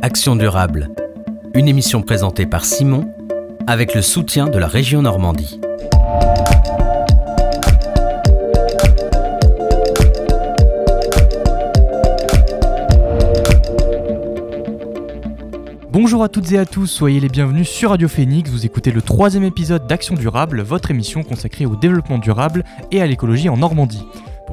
Action 0.00 0.36
durable, 0.36 0.90
une 1.54 1.66
émission 1.66 2.02
présentée 2.02 2.46
par 2.46 2.64
Simon 2.64 3.12
avec 3.66 3.96
le 3.96 4.02
soutien 4.02 4.46
de 4.46 4.56
la 4.56 4.68
région 4.68 5.02
Normandie. 5.02 5.60
Bonjour 15.90 16.22
à 16.22 16.28
toutes 16.28 16.52
et 16.52 16.58
à 16.58 16.64
tous, 16.64 16.86
soyez 16.86 17.18
les 17.18 17.28
bienvenus 17.28 17.68
sur 17.68 17.90
Radio 17.90 18.06
Phoenix, 18.06 18.48
vous 18.50 18.64
écoutez 18.64 18.92
le 18.92 19.02
troisième 19.02 19.42
épisode 19.42 19.88
d'Action 19.88 20.14
Durable, 20.14 20.60
votre 20.60 20.92
émission 20.92 21.24
consacrée 21.24 21.66
au 21.66 21.74
développement 21.74 22.18
durable 22.18 22.62
et 22.92 23.02
à 23.02 23.06
l'écologie 23.06 23.48
en 23.48 23.56
Normandie. 23.56 24.06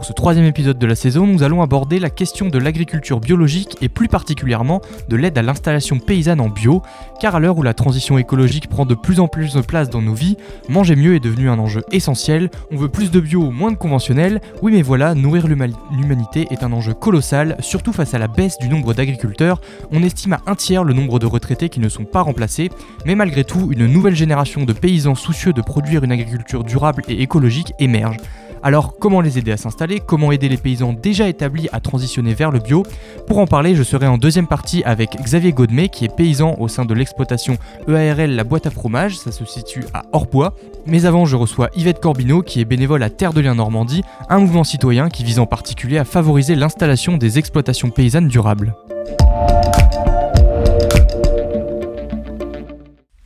Pour 0.06 0.10
ce 0.10 0.22
troisième 0.22 0.46
épisode 0.46 0.78
de 0.78 0.86
la 0.86 0.94
saison, 0.94 1.26
nous 1.26 1.42
allons 1.42 1.64
aborder 1.64 1.98
la 1.98 2.12
question 2.12 2.50
de 2.50 2.60
l'agriculture 2.60 3.20
biologique 3.20 3.76
et 3.82 3.90
plus 3.90 4.08
particulièrement 4.08 4.80
de 5.10 5.16
l'aide 5.16 5.36
à 5.36 5.42
l'installation 5.42 5.98
paysanne 5.98 6.40
en 6.40 6.50
bio, 6.50 6.84
car 7.20 7.34
à 7.34 7.40
l'heure 7.40 7.58
où 7.58 7.64
la 7.64 7.74
transition 7.74 8.20
écologique 8.20 8.70
prend 8.70 8.86
de 8.86 8.94
plus 8.94 9.20
en 9.20 9.28
plus 9.28 9.56
de 9.56 9.62
place 9.62 9.90
dans 9.90 10.04
nos 10.04 10.14
vies, 10.14 10.38
manger 10.70 10.96
mieux 10.96 11.16
est 11.16 11.20
devenu 11.20 11.50
un 11.50 11.58
enjeu 11.58 11.82
essentiel, 11.92 12.52
on 12.72 12.76
veut 12.76 12.88
plus 12.88 13.10
de 13.10 13.20
bio, 13.20 13.50
moins 13.50 13.72
de 13.72 13.78
conventionnel, 13.78 14.42
oui 14.62 14.72
mais 14.74 14.84
voilà, 14.84 15.16
nourrir 15.16 15.48
l'humanité 15.48 16.46
est 16.52 16.62
un 16.62 16.72
enjeu 16.72 16.94
colossal, 16.94 17.58
surtout 17.60 17.92
face 17.92 18.14
à 18.14 18.20
la 18.20 18.28
baisse 18.28 18.60
du 18.60 18.70
nombre 18.70 18.94
d'agriculteurs, 18.94 19.60
on 19.92 20.04
estime 20.04 20.34
à 20.34 20.42
un 20.46 20.54
tiers 20.54 20.84
le 20.84 20.94
nombre 20.94 21.18
de 21.18 21.26
retraités 21.26 21.70
qui 21.70 21.80
ne 21.80 21.90
sont 21.90 22.06
pas 22.06 22.22
remplacés, 22.22 22.70
mais 23.08 23.16
malgré 23.16 23.44
tout, 23.44 23.70
une 23.72 23.88
nouvelle 23.88 24.16
génération 24.16 24.66
de 24.66 24.74
paysans 24.74 25.16
soucieux 25.16 25.52
de 25.52 25.64
produire 25.64 26.04
une 26.04 26.12
agriculture 26.12 26.64
durable 26.64 27.02
et 27.08 27.24
écologique 27.24 27.74
émerge. 27.80 28.18
Alors 28.66 28.98
comment 28.98 29.22
les 29.22 29.38
aider 29.38 29.52
à 29.52 29.58
s'installer? 29.58 30.00
Comment 30.00 30.32
aider 30.32 30.50
les 30.50 30.58
paysans 30.58 30.92
déjà 30.92 31.28
établis 31.28 31.70
à 31.72 31.80
transitionner 31.80 32.34
vers 32.34 32.50
le 32.50 32.58
bio? 32.58 32.82
Pour 33.28 33.38
en 33.38 33.46
parler, 33.46 33.76
je 33.76 33.84
serai 33.84 34.08
en 34.08 34.18
deuxième 34.18 34.48
partie 34.48 34.84
avec 34.86 35.22
Xavier 35.22 35.54
Godmet 35.54 35.88
qui 35.88 36.04
est 36.04 36.16
paysan 36.16 36.56
au 36.58 36.68
sein 36.68 36.84
de 36.84 36.96
l'exploitation 36.96 37.60
EARL 37.88 38.32
La 38.32 38.44
Boîte 38.44 38.66
à 38.66 38.72
Fromage, 38.72 39.20
ça 39.20 39.32
se 39.32 39.46
situe 39.46 39.84
à 39.94 40.06
Orbois. 40.14 40.56
Mais 40.88 41.06
avant, 41.06 41.26
je 41.26 41.36
reçois 41.36 41.70
Yvette 41.76 42.00
Corbineau 42.00 42.42
qui 42.42 42.60
est 42.60 42.66
bénévole 42.66 43.04
à 43.04 43.12
Terre 43.12 43.34
de 43.34 43.42
Liens 43.42 43.54
Normandie, 43.54 44.02
un 44.30 44.40
mouvement 44.40 44.64
citoyen 44.64 45.10
qui 45.10 45.24
vise 45.24 45.38
en 45.38 45.46
particulier 45.46 46.00
à 46.00 46.04
favoriser 46.04 46.56
l'installation 46.56 47.18
des 47.18 47.38
exploitations 47.38 47.92
paysannes 47.92 48.30
durables. 48.30 48.74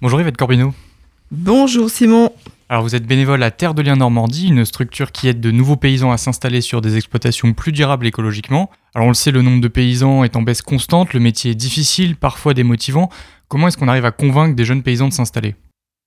Bonjour 0.02 0.20
Yvette 0.20 0.36
Corbineau. 0.36 0.74
Bonjour 1.32 1.90
Simon. 1.90 2.30
Alors 2.72 2.84
vous 2.84 2.94
êtes 2.94 3.08
bénévole 3.08 3.42
à 3.42 3.50
Terre 3.50 3.74
de 3.74 3.82
Liens 3.82 3.96
Normandie, 3.96 4.48
une 4.50 4.64
structure 4.64 5.12
qui 5.12 5.28
aide 5.28 5.42
de 5.42 5.50
nouveaux 5.50 5.76
paysans 5.76 6.12
à 6.12 6.18
s'installer 6.18 6.62
sur 6.62 6.82
des 6.82 6.98
exploitations 6.98 7.54
plus 7.54 7.72
durables 7.72 8.06
écologiquement. 8.06 8.70
Alors 8.94 9.08
on 9.08 9.10
le 9.10 9.16
sait, 9.16 9.32
le 9.32 9.42
nombre 9.42 9.60
de 9.60 9.68
paysans 9.68 10.24
est 10.24 10.36
en 10.36 10.44
baisse 10.44 10.62
constante, 10.62 11.14
le 11.14 11.20
métier 11.20 11.50
est 11.50 11.56
difficile, 11.56 12.16
parfois 12.16 12.54
démotivant. 12.54 13.10
Comment 13.48 13.68
est-ce 13.68 13.78
qu'on 13.78 13.88
arrive 13.88 14.06
à 14.06 14.12
convaincre 14.12 14.56
des 14.56 14.66
jeunes 14.66 14.84
paysans 14.84 15.08
de 15.08 15.14
s'installer? 15.14 15.56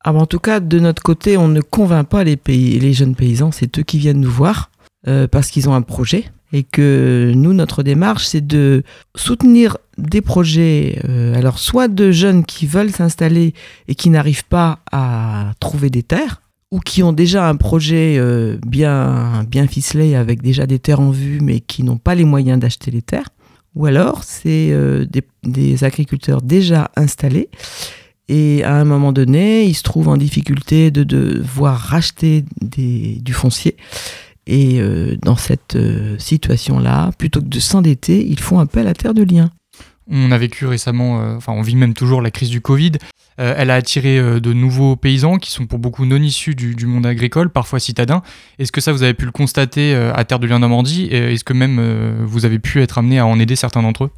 Ah, 0.05 0.13
En 0.13 0.27
tout 0.27 0.39
cas, 0.39 0.61
de 0.61 0.79
notre 0.79 1.03
côté, 1.03 1.37
on 1.37 1.49
ne 1.49 1.61
convainc 1.61 2.09
pas 2.09 2.23
les, 2.23 2.39
les 2.47 2.93
jeunes 2.93 3.17
paysans, 3.17 3.51
c'est 3.51 3.81
eux 3.81 3.83
qui 3.83 3.99
viennent 3.99 4.21
nous 4.21 4.31
voir 4.31 4.71
euh, 5.09 5.27
parce 5.27 5.51
qu'ils 5.51 5.69
ont 5.69 5.75
un 5.75 5.83
projet 5.83 6.27
et 6.53 6.63
que 6.63 7.33
nous, 7.35 7.55
notre 7.55 7.83
démarche, 7.83 8.27
c'est 8.27 8.47
de 8.47 8.85
soutenir 9.17 9.79
des 9.99 10.21
projets, 10.21 11.01
euh, 11.09 11.35
alors 11.35 11.59
soit 11.59 11.89
de 11.89 12.13
jeunes 12.13 12.45
qui 12.45 12.67
veulent 12.67 12.93
s'installer 12.93 13.55
et 13.89 13.95
qui 13.97 14.11
n'arrivent 14.11 14.45
pas 14.45 14.79
à 14.93 15.53
trouver 15.59 15.91
des 15.91 16.03
terres, 16.03 16.42
ou 16.73 16.81
qui 16.81 17.03
ont 17.03 17.13
déjà 17.13 17.49
un 17.49 17.55
projet 17.55 18.17
euh, 18.19 18.57
bien, 18.67 19.45
bien 19.47 19.69
ficelé 19.69 20.17
avec 20.17 20.41
déjà 20.41 20.67
des 20.67 20.79
terres 20.79 21.01
en 21.01 21.11
vue 21.11 21.39
mais 21.43 21.61
qui 21.61 21.85
n'ont 21.85 21.99
pas 21.99 22.17
les 22.17 22.25
moyens 22.25 22.59
d'acheter 22.59 22.91
les 22.91 23.03
terres. 23.03 23.29
Ou 23.75 23.87
alors 23.87 24.25
c'est 24.25 24.71
euh, 24.73 25.07
des, 25.45 25.85
agriculteurs 25.85 26.41
déjà 26.41 26.91
installés 26.97 27.51
et 28.29 28.65
à 28.65 28.75
un 28.75 28.85
moment 28.85 29.13
donné 29.13 29.65
ils 29.65 29.75
se 29.75 29.83
trouvent 29.83 30.09
en 30.09 30.17
difficulté 30.17 30.91
de 30.91 31.05
devoir 31.05 31.79
racheter 31.79 32.45
du 32.63 33.33
foncier. 33.35 33.77
Et 34.47 34.81
euh, 34.81 35.17
dans 35.23 35.37
cette 35.37 35.79
situation-là, 36.19 37.13
plutôt 37.17 37.41
que 37.41 37.47
de 37.47 37.61
s'endetter, 37.61 38.27
ils 38.27 38.41
font 38.41 38.59
appel 38.59 38.89
à 38.89 38.95
terre 38.95 39.15
de 39.15 39.23
liens. 39.23 39.51
On 40.09 40.33
a 40.33 40.39
vécu 40.39 40.67
récemment, 40.67 41.37
enfin 41.37 41.53
on 41.53 41.63
vit 41.63 41.77
même 41.77 41.95
toujours 41.95 42.23
la 42.23 42.31
crise 42.31 42.49
du 42.49 42.63
Covid. 42.63 42.93
Euh, 43.41 43.55
elle 43.57 43.71
a 43.71 43.75
attiré 43.75 44.19
euh, 44.19 44.41
de 44.41 44.53
nouveaux 44.53 44.97
paysans 44.97 45.37
qui 45.37 45.51
sont 45.51 45.67
pour 45.67 45.79
beaucoup 45.79 46.05
non 46.05 46.17
issus 46.17 46.55
du, 46.55 46.87
monde 46.87 47.07
agricole, 47.07 47.51
parfois 47.51 47.81
citadins. 47.81 48.23
Est-ce 48.59 48.73
que 48.73 48.81
ça, 48.81 48.93
vous 48.93 49.03
avez 49.03 49.15
pu 49.15 49.25
le 49.25 49.33
constater 49.33 49.95
euh, 49.95 50.13
à 50.15 50.25
Terre 50.25 50.39
de 50.39 50.47
Liens 50.47 50.59
Normandie 50.59 51.07
Est-ce 51.07 51.45
que 51.45 51.53
même 51.53 51.81
vous 52.25 52.45
avez 52.45 52.59
pu 52.59 52.81
être 52.83 52.99
amené 52.99 53.19
à 53.19 53.27
en 53.27 53.39
aider 53.39 53.57
certains 53.57 53.83
d'entre 53.83 54.05
eux? 54.05 54.11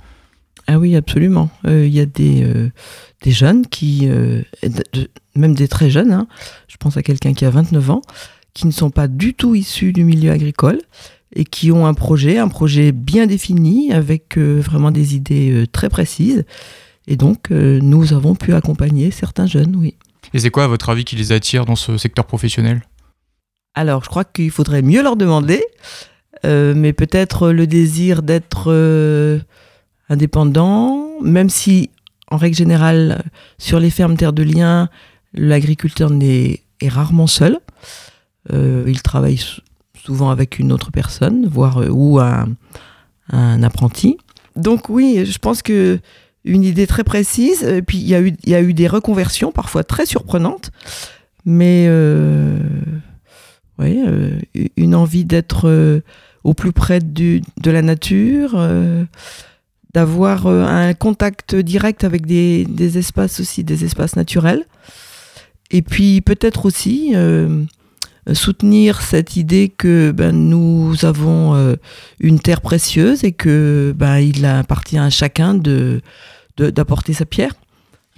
Ah 0.66 0.78
oui, 0.78 0.96
absolument. 0.96 1.50
Il 1.66 1.88
y 1.88 2.00
a 2.00 2.06
des, 2.06 2.70
jeunes 3.26 3.66
qui, 3.66 4.08
même 5.36 5.54
des 5.54 5.68
très 5.68 5.90
jeunes, 5.90 6.12
hein. 6.12 6.26
je 6.68 6.76
pense 6.78 6.96
à 6.96 7.02
quelqu'un 7.02 7.34
qui 7.34 7.44
a 7.44 7.50
29 7.50 7.90
ans, 7.90 8.02
qui 8.54 8.66
ne 8.66 8.72
sont 8.72 8.90
pas 8.90 9.08
du 9.08 9.34
tout 9.34 9.54
issus 9.54 9.92
du 9.92 10.04
milieu 10.04 10.30
agricole 10.30 10.78
et 11.36 11.44
qui 11.44 11.70
ont 11.70 11.86
un 11.86 11.94
projet, 11.94 12.38
un 12.38 12.48
projet 12.48 12.92
bien 12.92 13.26
défini 13.26 13.92
avec 13.92 14.38
vraiment 14.38 14.90
des 14.90 15.16
idées 15.16 15.66
très 15.70 15.90
précises 15.90 16.44
et 17.06 17.16
donc, 17.16 17.50
euh, 17.50 17.78
nous 17.82 18.12
avons 18.12 18.34
pu 18.34 18.54
accompagner 18.54 19.10
certains 19.10 19.46
jeunes, 19.46 19.76
oui. 19.76 19.94
Et 20.32 20.38
c'est 20.38 20.50
quoi, 20.50 20.64
à 20.64 20.68
votre 20.68 20.88
avis, 20.88 21.04
qui 21.04 21.16
les 21.16 21.32
attire 21.32 21.66
dans 21.66 21.76
ce 21.76 21.98
secteur 21.98 22.24
professionnel? 22.24 22.82
Alors, 23.74 24.04
je 24.04 24.08
crois 24.08 24.24
qu'il 24.24 24.50
faudrait 24.50 24.82
mieux 24.82 25.02
leur 25.02 25.16
demander, 25.16 25.62
euh, 26.44 26.72
mais 26.74 26.92
peut-être 26.92 27.50
le 27.50 27.66
désir 27.66 28.22
d'être 28.22 28.64
euh, 28.68 29.38
indépendant, 30.08 31.10
même 31.22 31.50
si, 31.50 31.90
en 32.30 32.36
règle 32.36 32.56
générale, 32.56 33.22
sur 33.58 33.80
les 33.80 33.90
fermes 33.90 34.16
terres 34.16 34.32
de 34.32 34.42
liens, 34.42 34.88
l'agriculteur 35.34 36.10
est, 36.22 36.62
est 36.80 36.88
rarement 36.88 37.26
seul. 37.26 37.58
il 38.50 39.02
travaille 39.02 39.40
souvent 40.04 40.30
avec 40.30 40.58
une 40.58 40.72
autre 40.72 40.90
personne, 40.90 41.46
voire 41.46 41.82
ou 41.90 42.18
un, 42.18 42.48
un 43.30 43.62
apprenti. 43.62 44.16
Donc 44.56 44.88
oui, 44.88 45.24
je 45.26 45.38
pense 45.38 45.62
que 45.62 45.98
une 46.44 46.62
idée 46.62 46.86
très 46.86 47.04
précise. 47.04 47.62
Et 47.64 47.82
puis 47.82 47.98
il 47.98 48.06
y, 48.06 48.14
a 48.14 48.60
eu, 48.60 48.74
des 48.74 48.88
reconversions 48.88 49.52
parfois 49.52 49.84
très 49.84 50.06
surprenantes, 50.06 50.70
mais 51.44 51.86
euh, 51.88 52.58
euh, 53.80 54.38
une 54.76 54.94
envie 54.94 55.24
d'être 55.24 55.68
euh, 55.68 56.00
au 56.44 56.54
plus 56.54 56.72
près 56.72 57.00
de 57.00 57.40
la 57.64 57.82
nature, 57.82 58.62
d'avoir 59.94 60.46
un 60.46 60.92
contact 60.92 61.54
direct 61.54 62.04
avec 62.04 62.26
des, 62.26 62.66
des, 62.66 62.98
espaces 62.98 63.40
aussi, 63.40 63.64
des 63.64 63.84
espaces 63.84 64.14
naturels. 64.16 64.66
Et 65.70 65.80
puis 65.80 66.20
peut-être 66.20 66.66
aussi 66.66 67.14
soutenir 68.34 69.00
cette 69.00 69.36
idée 69.36 69.72
que 69.74 70.10
ben, 70.10 70.32
nous 70.32 71.06
avons 71.06 71.76
une 72.20 72.40
terre 72.40 72.60
précieuse 72.60 73.24
et 73.24 73.32
que 73.32 73.94
ben, 73.96 74.18
il 74.18 74.44
appartient 74.44 74.98
à 74.98 75.08
chacun 75.08 75.54
de 75.54 76.02
d'apporter 76.56 77.12
sa 77.12 77.24
pierre. 77.24 77.54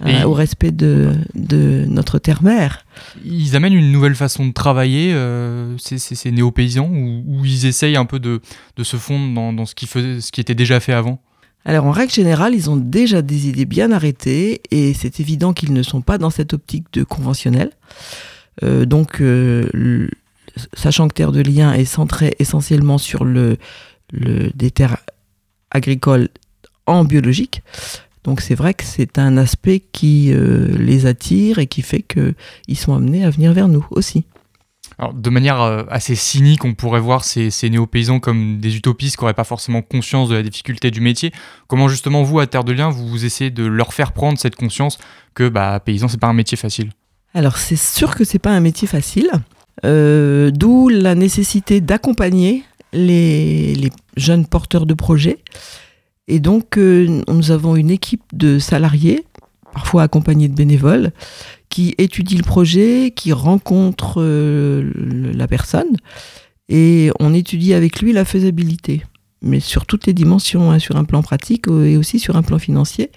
Euh, 0.05 0.25
au 0.25 0.33
respect 0.33 0.71
de, 0.71 1.15
de 1.33 1.85
notre 1.87 2.19
terre-mère. 2.19 2.85
Ils 3.25 3.55
amènent 3.55 3.73
une 3.73 3.91
nouvelle 3.91 4.13
façon 4.13 4.45
de 4.45 4.53
travailler, 4.53 5.11
euh, 5.11 5.75
ces, 5.79 6.31
néo-paysans, 6.31 6.87
où, 6.87 7.43
ils 7.43 7.65
essayent 7.65 7.95
un 7.95 8.05
peu 8.05 8.19
de, 8.19 8.39
de 8.75 8.83
se 8.83 8.95
fondre 8.97 9.33
dans, 9.33 9.53
dans 9.53 9.65
ce, 9.65 9.73
qui 9.73 9.87
faisait, 9.87 10.21
ce 10.21 10.31
qui 10.31 10.39
était 10.39 10.53
déjà 10.53 10.79
fait 10.79 10.93
avant? 10.93 11.19
Alors 11.65 11.85
en 11.85 11.91
règle 11.91 12.13
générale, 12.13 12.53
ils 12.53 12.69
ont 12.69 12.77
déjà 12.77 13.23
des 13.23 13.47
idées 13.47 13.65
bien 13.65 13.91
arrêtées 13.91 14.61
et 14.69 14.93
c'est 14.93 15.19
évident 15.19 15.51
qu'ils 15.51 15.73
ne 15.73 15.81
sont 15.81 16.01
pas 16.01 16.19
dans 16.19 16.29
cette 16.29 16.53
optique 16.53 16.93
de 16.93 17.03
conventionnel. 17.03 17.71
Euh, 18.61 18.85
donc, 18.85 19.19
sachant 20.75 21.07
que 21.07 21.13
Terre 21.15 21.31
de 21.31 21.41
Liens 21.41 21.73
est 21.73 21.85
centré 21.85 22.35
essentiellement 22.37 22.99
sur 22.99 23.25
le, 23.25 23.57
le, 24.11 24.51
des 24.53 24.69
terres 24.69 24.97
agricoles 25.71 26.29
en 26.85 27.03
biologique, 27.03 27.63
donc 28.27 28.41
c'est 28.41 28.55
vrai 28.55 28.73
que 28.73 28.83
c'est 28.83 29.17
un 29.17 29.37
aspect 29.37 29.79
qui 29.79 30.33
euh, 30.33 30.77
les 30.77 31.05
attire 31.05 31.59
et 31.59 31.65
qui 31.65 31.81
fait 31.81 32.03
qu'ils 32.03 32.77
sont 32.77 32.93
amenés 32.93 33.23
à 33.23 33.29
venir 33.29 33.53
vers 33.53 33.69
nous 33.69 33.87
aussi. 33.89 34.25
Alors, 34.99 35.13
de 35.13 35.29
manière 35.29 35.61
euh, 35.61 35.83
assez 35.89 36.15
cynique, 36.15 36.65
on 36.65 36.73
pourrait 36.73 36.99
voir 36.99 37.23
ces, 37.23 37.51
néo-paysans 37.69 38.19
comme 38.19 38.59
des 38.59 38.75
utopistes 38.75 39.15
qui 39.15 39.23
n'auraient 39.23 39.33
pas 39.33 39.45
forcément 39.45 39.81
conscience 39.81 40.27
de 40.27 40.35
la 40.35 40.43
difficulté 40.43 40.91
du 40.91 40.99
métier. 40.99 41.31
Comment 41.67 41.87
justement 41.87 42.23
vous, 42.23 42.39
à 42.39 42.47
Terre 42.47 42.65
de 42.65 42.73
Liens, 42.73 42.89
vous, 42.89 43.07
vous 43.07 43.23
essayez 43.23 43.49
de 43.49 43.65
leur 43.65 43.93
faire 43.93 44.11
prendre 44.11 44.37
cette 44.37 44.55
conscience 44.55 44.97
que 45.33 45.47
bah, 45.47 45.79
paysan, 45.79 46.09
c'est 46.09 46.19
pas 46.19 46.27
un 46.27 46.33
métier 46.33 46.57
facile? 46.57 46.91
Alors 47.33 47.57
c'est 47.57 47.77
sûr 47.77 48.15
que 48.15 48.25
c'est 48.25 48.39
pas 48.39 48.51
un 48.51 48.59
métier 48.59 48.87
facile, 48.87 49.29
euh, 49.85 50.51
d'où 50.51 50.89
la 50.89 51.15
nécessité 51.15 51.79
d'accompagner 51.79 52.63
les, 52.91 53.75
les, 53.75 53.91
jeunes 54.15 54.47
porteurs 54.47 54.85
de 54.85 54.93
projets 54.93 55.37
et 56.27 56.39
donc, 56.39 56.77
euh, 56.77 57.21
nous 57.27 57.51
avons 57.51 57.75
une 57.75 57.89
équipe 57.89 58.23
de 58.33 58.59
salariés, 58.59 59.23
parfois 59.73 60.03
accompagnés 60.03 60.49
de 60.49 60.55
bénévoles, 60.55 61.11
qui 61.69 61.95
étudient 61.97 62.37
le 62.37 62.43
projet, 62.43 63.13
qui 63.15 63.31
rencontrent 63.31 64.21
euh, 64.21 64.91
la 65.33 65.47
personne, 65.47 65.95
et 66.69 67.11
on 67.19 67.33
étudie 67.33 67.73
avec 67.73 68.01
lui 68.01 68.11
la 68.11 68.25
faisabilité, 68.25 69.03
mais 69.41 69.61
sur 69.61 69.85
toutes 69.85 70.05
les 70.05 70.13
dimensions, 70.13 70.71
hein, 70.71 70.79
sur 70.79 70.97
un 70.97 71.05
plan 71.05 71.21
pratique 71.21 71.67
et 71.67 71.95
aussi 71.95 72.19
sur 72.19 72.35
un 72.35 72.43
plan 72.43 72.59
financier. 72.59 73.09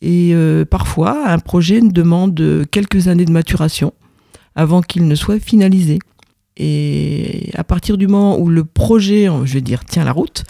Et 0.00 0.34
euh, 0.34 0.64
parfois, 0.64 1.28
un 1.28 1.38
projet 1.38 1.80
demande 1.80 2.66
quelques 2.70 3.08
années 3.08 3.24
de 3.24 3.32
maturation 3.32 3.92
avant 4.54 4.82
qu'il 4.82 5.08
ne 5.08 5.14
soit 5.16 5.40
finalisé. 5.40 5.98
Et 6.56 7.50
à 7.54 7.64
partir 7.64 7.96
du 7.96 8.06
moment 8.06 8.38
où 8.38 8.48
le 8.48 8.64
projet, 8.64 9.28
je 9.44 9.54
vais 9.54 9.60
dire, 9.60 9.84
tient 9.84 10.04
la 10.04 10.12
route, 10.12 10.44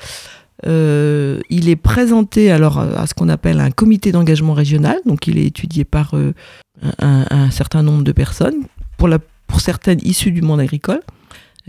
euh, 0.67 1.41
il 1.51 1.69
est 1.69 1.77
présenté 1.77 2.51
alors 2.51 2.79
à 2.79 3.07
ce 3.07 3.15
qu'on 3.15 3.29
appelle 3.29 3.61
un 3.61 3.71
comité 3.71 4.13
d'engagement 4.13 4.55
régional, 4.55 4.99
donc 5.07 5.27
il 5.27 5.39
est 5.39 5.45
étudié 5.45 5.85
par 5.85 6.15
euh, 6.15 6.33
un, 7.01 7.51
certain 7.51 7.83
nombre 7.83 8.03
de 8.03 8.13
personnes, 8.13 8.63
pour, 8.97 9.09
pour 9.47 9.61
certaines 9.61 10.01
issues 10.03 10.33
du 10.33 10.43
monde 10.43 10.61
agricole, 10.61 11.03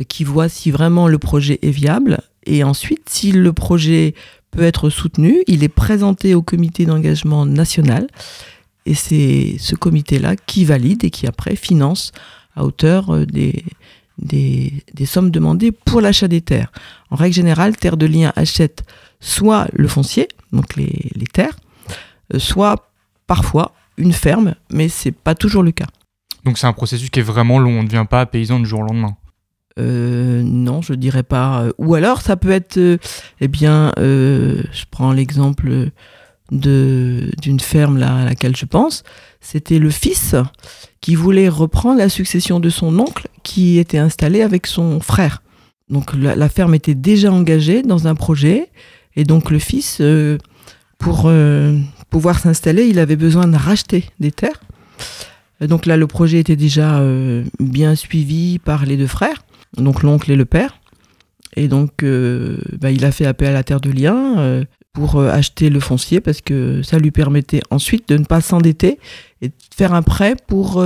qui 0.08 0.24
voient 0.24 0.50
si 0.50 0.72
vraiment 0.72 1.08
le 1.08 1.18
projet 1.18 1.60
est 1.62 1.72
viable. 1.72 2.20
Et 2.46 2.64
ensuite, 2.64 3.10
si 3.10 3.32
le 3.32 3.54
projet 3.54 4.14
peut 4.52 4.64
être 4.64 4.90
soutenu, 4.90 5.44
il 5.48 5.64
est 5.64 5.70
présenté 5.70 6.36
au 6.36 6.42
comité 6.42 6.86
d'engagement 6.86 7.46
national. 7.46 8.08
Et 8.86 8.94
c'est 8.94 9.56
ce 9.60 9.76
comité-là 9.76 10.36
qui 10.36 10.64
valide 10.64 11.04
et 11.04 11.10
qui 11.10 11.28
après 11.28 11.56
finance 11.56 12.12
à 12.56 12.64
hauteur 12.64 13.14
euh, 13.14 13.26
des, 14.18 14.84
des, 14.94 15.06
sommes 15.06 15.32
demandées 15.32 15.72
pour 15.72 16.02
l'achat 16.02 16.28
des 16.28 16.42
terres. 16.42 16.72
En 17.10 17.16
règle 17.16 17.36
générale, 17.36 17.76
Terre 17.76 17.98
de 17.98 18.06
Liens 18.06 18.34
achète 18.36 18.84
soit 19.20 19.68
le 19.74 19.88
foncier, 19.88 20.28
donc 20.52 20.76
les, 20.76 21.12
terres, 21.34 21.58
euh, 22.34 22.40
soit 22.40 22.92
parfois 23.28 23.74
une 23.98 24.14
ferme, 24.14 24.56
mais 24.72 24.90
c'est 24.90 25.12
pas 25.12 25.36
toujours 25.36 25.64
le 25.64 25.72
cas. 25.72 25.88
Donc 26.44 26.58
c'est 26.58 26.68
un 26.68 26.74
processus 26.74 27.10
qui 27.10 27.20
est 27.20 27.24
vraiment 27.24 27.60
long, 27.60 27.80
on 27.80 27.84
ne 27.84 27.88
devient 27.88 28.06
pas 28.10 28.26
paysan 28.26 28.60
du 28.60 28.66
jour 28.66 28.82
au 28.82 28.84
lendemain. 28.84 29.16
Euh, 29.78 30.42
non, 30.44 30.82
je 30.82 30.94
dirais 30.94 31.24
pas. 31.24 31.66
Ou 31.78 31.96
alors 31.96 32.22
ça 32.22 32.38
peut 32.38 32.52
être, 32.52 32.80
eh 33.42 33.48
bien, 33.48 33.92
je 33.98 34.86
prends 34.90 35.12
l'exemple 35.12 35.90
d'une 36.52 37.60
ferme 37.60 37.98
là, 37.98 38.18
à 38.18 38.26
laquelle 38.26 38.56
je 38.56 38.66
pense. 38.66 39.04
C'était 39.42 39.80
le 39.80 39.90
fils 39.90 40.36
qui 41.06 41.14
voulait 41.14 41.50
reprendre 41.50 42.00
la 42.00 42.10
succession 42.10 42.60
de 42.60 42.72
son 42.72 42.98
oncle 42.98 43.28
qui 43.44 43.78
était 43.78 44.00
installé 44.00 44.42
avec 44.42 44.66
son 44.66 45.00
frère. 45.00 45.44
Donc 45.88 46.16
la, 46.16 46.50
ferme 46.50 46.74
était 46.74 46.96
déjà 46.96 47.32
engagée 47.32 47.84
dans 47.84 48.08
un 48.08 48.16
projet 48.16 48.72
et 49.16 49.24
donc 49.24 49.52
le 49.52 49.60
fils, 49.60 50.00
euh, 50.02 50.40
pour 50.98 51.26
euh, 51.28 51.78
pouvoir 52.10 52.40
s'installer, 52.40 52.88
il 52.88 52.98
avait 52.98 53.18
besoin 53.18 53.48
de 53.48 53.56
racheter 53.56 54.06
des 54.20 54.32
terres. 54.32 54.60
donc 55.62 55.86
là, 55.86 55.96
le 55.96 56.08
projet 56.08 56.40
était 56.40 56.56
déjà 56.56 56.98
euh, 57.02 57.44
bien 57.60 57.94
suivi 57.94 58.58
par 58.58 58.88
les 58.88 58.98
deux 58.98 59.06
frères, 59.06 59.46
donc 59.78 60.02
l'oncle 60.02 60.32
et 60.32 60.36
le 60.36 60.46
père. 60.46 60.80
Et 61.56 61.68
donc, 61.68 62.04
bah, 62.04 62.90
il 62.90 63.06
a 63.06 63.12
fait 63.12 63.28
appel 63.28 63.50
à 63.50 63.54
la 63.54 63.64
terre 63.64 63.80
de 63.80 63.92
lien 63.92 64.66
pour 64.96 65.20
acheter 65.20 65.70
le 65.70 65.80
foncier 65.80 66.22
parce 66.22 66.42
que 66.42 66.82
ça 66.82 66.98
lui 66.98 67.12
permettait 67.12 67.62
ensuite 67.70 68.10
de 68.10 68.18
ne 68.18 68.24
pas 68.24 68.42
s'endetter 68.42 68.98
et 69.42 69.50
de 69.50 69.54
faire 69.76 69.94
un 69.94 70.02
prêt 70.02 70.36
pour 70.48 70.82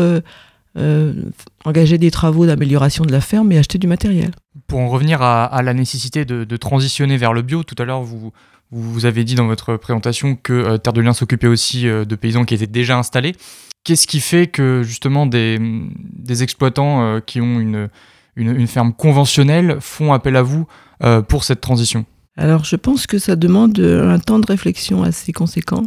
euh, 0.77 1.13
engager 1.65 1.97
des 1.97 2.11
travaux 2.11 2.45
d'amélioration 2.45 3.03
de 3.03 3.11
la 3.11 3.21
ferme 3.21 3.51
et 3.51 3.57
acheter 3.57 3.79
du 3.79 3.87
matériel. 3.87 4.31
Pour 4.67 4.79
en 4.79 4.87
revenir 4.87 5.21
à, 5.21 5.61
la 5.63 5.73
nécessité 5.73 6.25
de, 6.25 6.57
transitionner 6.57 7.17
vers 7.17 7.33
le 7.33 7.41
bio, 7.41 7.63
tout 7.63 7.75
à 7.79 7.85
l'heure 7.85 8.01
vous, 8.01 8.31
vous 8.71 9.05
avez 9.05 9.23
dit 9.23 9.35
dans 9.35 9.47
votre 9.47 9.77
présentation 9.77 10.35
que 10.35 10.53
euh, 10.53 10.77
Terre 10.77 10.93
de 10.93 11.01
Liens 11.01 11.13
s'occupait 11.13 11.47
aussi 11.47 11.87
euh, 11.87 12.05
de 12.05 12.15
paysans 12.15 12.45
qui 12.45 12.53
étaient 12.53 12.67
déjà 12.67 12.97
installés. 12.97 13.35
Qu'est-ce 13.83 14.07
qui 14.07 14.19
fait 14.19 14.47
que 14.47 14.83
justement 14.83 15.25
des, 15.25 15.57
des 15.59 16.43
exploitants 16.43 17.21
qui 17.21 17.39
ont 17.41 17.59
une, 17.59 17.89
une, 18.35 18.67
ferme 18.67 18.93
conventionnelle 18.93 19.77
font 19.79 20.11
appel 20.11 20.35
à 20.35 20.41
vous 20.41 20.67
pour 21.29 21.45
cette 21.45 21.61
transition? 21.61 22.05
Alors 22.39 22.63
je 22.63 22.75
pense 22.75 23.05
que 23.05 23.19
ça 23.19 23.35
demande 23.35 23.79
un 23.79 24.17
temps 24.17 24.39
de 24.39 24.47
réflexion 24.47 25.03
assez 25.03 25.33
conséquent. 25.33 25.85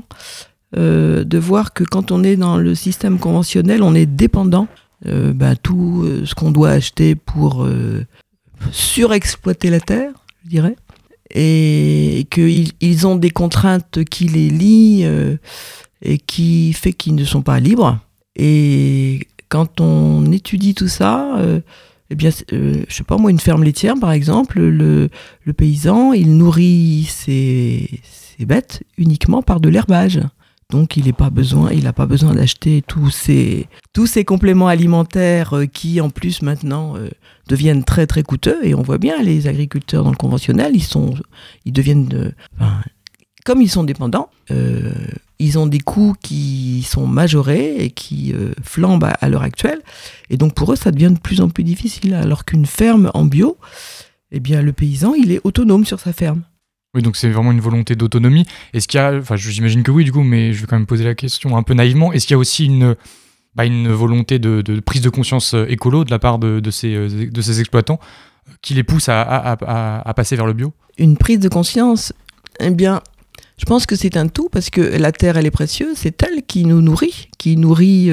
de 0.76 1.38
voir 1.38 1.72
que 1.72 1.84
quand 1.84 2.12
on 2.12 2.22
est 2.22 2.36
dans 2.36 2.58
le 2.58 2.74
système 2.74 3.18
conventionnel, 3.18 3.82
on 3.82 3.94
est 3.94 4.06
dépendant 4.06 4.68
euh, 5.06 5.32
bah, 5.32 5.56
tout 5.56 6.02
euh, 6.04 6.24
ce 6.24 6.34
qu'on 6.34 6.52
doit 6.52 6.70
acheter 6.70 7.16
pour 7.16 7.64
euh, 7.64 8.06
surexploiter 8.70 9.68
la 9.68 9.80
terre, 9.80 10.12
je 10.44 10.50
dirais, 10.50 10.76
et 11.30 12.26
qu'ils 12.30 12.70
ils 12.80 13.06
ont 13.06 13.16
des 13.16 13.30
contraintes 13.30 14.04
qui 14.04 14.28
les 14.28 14.48
lient 14.48 15.04
et 16.02 16.18
qui 16.18 16.72
fait 16.72 16.92
qu'ils 16.92 17.16
ne 17.16 17.24
sont 17.24 17.42
pas 17.42 17.58
libres. 17.58 17.98
Et 18.36 19.26
quand 19.48 19.80
on 19.80 20.30
étudie 20.30 20.74
tout 20.74 20.88
ça, 20.88 21.36
eh 22.12 22.14
bien, 22.14 22.30
je 22.30 22.84
sais 22.88 23.04
pas 23.04 23.16
moi, 23.16 23.30
une 23.30 23.40
ferme 23.40 23.64
laitière 23.64 23.94
par 23.98 24.12
exemple, 24.12 24.60
le, 24.60 25.08
paysan, 25.56 26.12
il 26.12 26.36
nourrit 26.36 27.06
ses, 27.08 27.88
bêtes 28.40 28.82
uniquement 28.98 29.40
par 29.40 29.60
de 29.60 29.68
l'herbage. 29.68 30.20
Donc 30.68 30.96
il 30.96 31.06
n'a 31.06 31.12
pas 31.12 31.30
besoin, 31.30 31.70
il 31.70 31.90
pas 31.92 32.06
besoin 32.06 32.34
d'acheter 32.34 32.82
tous 32.86 33.10
ces, 33.10 33.68
tous 33.92 34.06
ces 34.06 34.24
compléments 34.24 34.68
alimentaires 34.68 35.54
euh, 35.54 35.66
qui 35.66 36.00
en 36.00 36.08
plus 36.08 36.40
maintenant 36.40 36.96
euh, 36.96 37.08
deviennent 37.46 37.84
très 37.84 38.06
très 38.06 38.22
coûteux. 38.22 38.58
Et 38.62 38.74
on 38.74 38.82
voit 38.82 38.98
bien 38.98 39.22
les 39.22 39.48
agriculteurs 39.48 40.02
dans 40.02 40.10
le 40.10 40.16
conventionnel, 40.16 40.72
ils 40.74 40.82
sont, 40.82 41.14
ils 41.66 41.72
deviennent, 41.72 42.32
comme 43.44 43.60
ils 43.62 43.70
sont 43.70 43.84
dépendants, 43.84 44.30
euh, 44.50 44.92
ils 45.38 45.58
ont 45.58 45.66
des 45.66 45.80
coûts 45.80 46.14
qui 46.22 46.86
sont 46.88 47.06
majorés 47.06 47.76
et 47.76 47.90
qui 47.90 48.32
flambent 48.62 49.08
à, 49.20 49.28
l'heure 49.28 49.42
actuelle. 49.42 49.80
Et 50.30 50.36
donc 50.36 50.54
pour 50.54 50.72
eux, 50.72 50.76
ça 50.76 50.92
devient 50.92 51.12
de 51.12 51.18
plus 51.18 51.40
en 51.40 51.48
plus 51.48 51.64
difficile. 51.64 52.14
Alors 52.14 52.44
qu'une 52.44 52.66
ferme 52.66 53.10
en 53.14 53.24
bio, 53.24 53.56
eh 54.30 54.38
bien 54.38 54.62
le 54.62 54.72
paysan, 54.72 55.14
il 55.14 55.32
est 55.32 55.40
autonome 55.42 55.84
sur 55.84 55.98
sa 55.98 56.12
ferme. 56.12 56.42
Oui, 56.94 57.02
donc 57.02 57.16
c'est 57.16 57.30
vraiment 57.30 57.52
une 57.52 57.60
volonté 57.60 57.96
d'autonomie. 57.96 58.44
Est-ce 58.74 58.86
qu'il 58.86 58.98
y 58.98 59.02
a, 59.02 59.14
enfin 59.14 59.34
j'imagine 59.34 59.82
que 59.82 59.90
oui 59.90 60.04
du 60.04 60.12
coup, 60.12 60.22
mais 60.22 60.52
je 60.52 60.60
vais 60.60 60.66
quand 60.66 60.76
même 60.76 60.86
poser 60.86 61.04
la 61.04 61.14
question 61.14 61.56
un 61.56 61.62
peu 61.62 61.74
naïvement, 61.74 62.12
est-ce 62.12 62.26
qu'il 62.26 62.34
y 62.34 62.36
a 62.36 62.38
aussi 62.38 62.66
une, 62.66 62.96
bah, 63.54 63.64
une 63.64 63.88
volonté 63.88 64.38
de, 64.38 64.80
prise 64.80 65.02
de 65.02 65.10
conscience 65.10 65.54
euh, 65.54 65.66
écolo 65.70 66.04
de 66.04 66.10
la 66.10 66.18
part 66.18 66.38
de, 66.38 66.70
ces, 66.70 66.94
euh, 66.94 67.30
de 67.30 67.42
ces 67.42 67.60
exploitants 67.60 67.98
euh, 68.48 68.52
qui 68.60 68.74
les 68.74 68.82
pousse 68.82 69.08
à, 69.08 69.22
à, 69.22 70.14
passer 70.14 70.36
vers 70.36 70.46
le 70.46 70.52
bio? 70.52 70.72
Une 70.98 71.16
prise 71.16 71.38
de 71.38 71.48
conscience, 71.48 72.12
eh 72.60 72.70
bien, 72.70 73.00
je 73.58 73.64
pense 73.64 73.86
que 73.86 73.96
c'est 73.96 74.16
un 74.16 74.28
tout 74.28 74.48
parce 74.50 74.70
que 74.70 74.80
la 74.80 75.12
terre, 75.12 75.36
elle 75.36 75.46
est 75.46 75.52
précieuse, 75.52 75.96
c'est 75.96 76.22
elle 76.22 76.42
qui 76.42 76.64
nous 76.64 76.80
nourrit, 76.80 77.28
qui 77.38 77.56
nourrit 77.56 78.10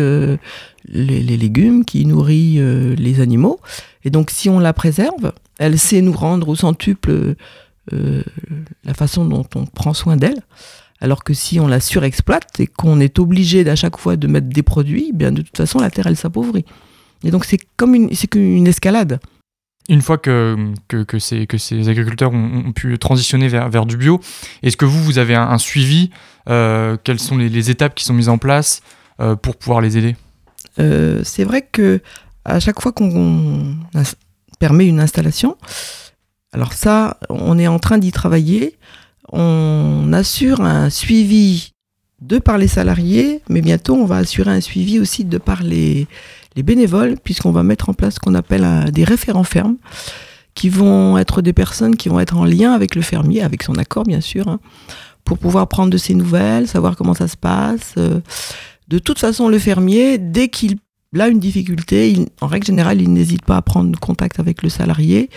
les, 0.88 1.38
légumes, 1.38 1.86
qui 1.86 2.06
nourrit 2.06 2.60
les 2.96 3.20
animaux. 3.20 3.60
Et 4.04 4.10
donc, 4.10 4.30
si 4.30 4.50
on 4.50 4.60
la 4.60 4.74
préserve, 4.74 5.34
elle 5.58 5.80
sait 5.80 6.02
nous 6.02 6.14
rendre 6.14 6.50
au 6.50 6.56
centuple 6.56 7.36
euh, 7.94 8.24
la 8.84 8.94
façon 8.94 9.26
dont 9.26 9.46
on 9.56 9.66
prend 9.66 9.94
soin 9.94 10.16
d'elle. 10.16 10.42
Alors 11.02 11.24
que 11.24 11.34
si 11.34 11.60
on 11.60 11.68
la 11.68 11.80
surexploite 11.80 12.60
et 12.60 12.68
qu'on 12.68 13.00
est 13.00 13.20
obligé 13.20 13.64
d'à 13.64 13.76
chaque 13.76 13.98
fois 13.98 14.16
de 14.16 14.28
mettre 14.28 14.48
des 14.48 14.64
produits, 14.64 15.08
eh 15.10 15.14
bien 15.14 15.32
de 15.32 15.42
toute 15.42 15.56
façon 15.56 15.80
la 15.80 15.90
terre 15.90 16.08
elle 16.08 16.18
s'appauvrit. 16.18 16.66
Et 17.24 17.32
donc 17.32 17.46
c'est 17.46 17.60
comme 17.78 17.96
une, 17.96 18.14
c'est 18.14 18.28
qu'une 18.28 18.68
escalade. 18.68 19.20
Une 19.90 20.02
fois 20.02 20.18
que, 20.18 20.72
que, 20.88 21.20
ces, 21.20 21.48
que 21.48 21.58
ces 21.58 21.90
agriculteurs 21.90 22.32
ont, 22.32 22.72
pu 22.72 22.98
transitionner 23.00 23.48
vers, 23.48 23.86
du 23.86 23.98
bio, 23.98 24.22
est-ce 24.64 24.78
que 24.78 24.86
vous, 24.86 25.04
vous 25.04 25.18
avez 25.18 25.36
un, 25.36 25.58
suivi 25.58 26.12
euh, 26.48 26.96
Quelles 27.04 27.20
sont 27.20 27.38
les, 27.38 27.70
étapes 27.70 27.96
qui 27.96 28.06
sont 28.06 28.14
mises 28.14 28.30
en 28.30 28.38
place 28.38 28.82
euh, 29.20 29.36
pour 29.36 29.56
pouvoir 29.56 29.82
les 29.82 29.98
aider? 29.98 30.16
C'est 31.24 31.44
vrai 31.44 31.68
que 31.70 32.00
à 32.46 32.62
chaque 32.62 32.82
fois 32.82 32.94
qu'on 32.94 33.76
permet 34.60 34.88
une 34.88 35.02
installation, 35.02 35.58
alors 36.54 36.74
ça, 36.74 37.18
on 37.30 37.60
est 37.60 37.68
en 37.68 37.80
train 37.80 37.98
d'y 37.98 38.12
travailler. 38.12 38.78
On 39.32 40.12
assure 40.14 40.62
un 40.62 40.90
suivi 40.90 41.74
de 42.22 42.40
par 42.40 42.58
les 42.58 42.68
salariés, 42.68 43.42
mais 43.50 43.62
bientôt 43.62 43.96
on 43.96 44.06
va 44.06 44.18
assurer 44.18 44.52
un 44.52 44.62
suivi 44.62 45.00
aussi 45.00 45.26
de 45.26 45.38
par 45.38 45.64
les, 45.64 46.08
bénévoles, 46.58 47.16
puisqu'on 47.24 47.52
va 47.52 47.64
mettre 47.64 47.90
en 47.90 47.94
place 47.94 48.16
ce 48.16 48.20
qu'on 48.20 48.36
appelle 48.36 48.92
des 48.92 49.04
référents 49.04 49.44
fermes, 49.44 49.78
qui 50.56 50.70
vont 50.70 51.18
être 51.18 51.42
des 51.42 51.54
personnes 51.54 51.96
qui 51.96 52.10
vont 52.10 52.20
être 52.20 52.38
en 52.38 52.46
lien 52.46 52.74
avec 52.74 52.96
le 52.96 53.02
fermier, 53.02 53.42
avec 53.42 53.64
son 53.64 53.76
accord 53.76 54.04
bien 54.04 54.22
sûr, 54.22 54.48
hein, 54.48 54.60
pour 55.24 55.38
pouvoir 55.38 55.68
prendre 55.68 55.90
de 55.90 55.98
ses 55.98 56.16
nouvelles, 56.16 56.68
savoir 56.68 56.96
comment 56.96 57.14
ça 57.14 57.28
se 57.28 57.38
passe. 57.38 57.96
De 58.88 59.00
toute 59.00 59.20
façon, 59.20 59.48
le 59.48 59.60
fermier, 59.60 60.18
dès 60.18 60.50
qu'il 60.50 60.78
a 61.18 61.28
une 61.28 61.40
difficulté, 61.40 62.28
en 62.42 62.48
règle 62.48 62.66
générale, 62.66 63.02
il 63.02 63.14
n'hésite 63.14 63.46
pas 63.46 63.58
à 63.58 63.62
prendre 63.62 63.98
contact 64.00 64.40
avec 64.40 64.64
le 64.64 64.70
salarié 64.70 65.30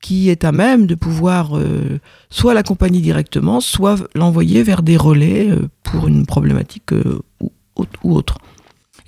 qui 0.00 0.30
est 0.30 0.44
à 0.44 0.52
même 0.52 0.86
de 0.86 0.94
pouvoir 0.94 1.56
euh, 1.56 1.98
soit 2.30 2.54
l'accompagner 2.54 3.00
directement, 3.00 3.60
soit 3.60 3.96
l'envoyer 4.14 4.62
vers 4.62 4.82
des 4.82 4.96
relais 4.96 5.50
euh, 5.50 5.68
pour 5.82 6.06
une 6.06 6.26
problématique 6.26 6.92
euh, 6.92 7.18
ou, 7.40 8.14
autre. 8.14 8.38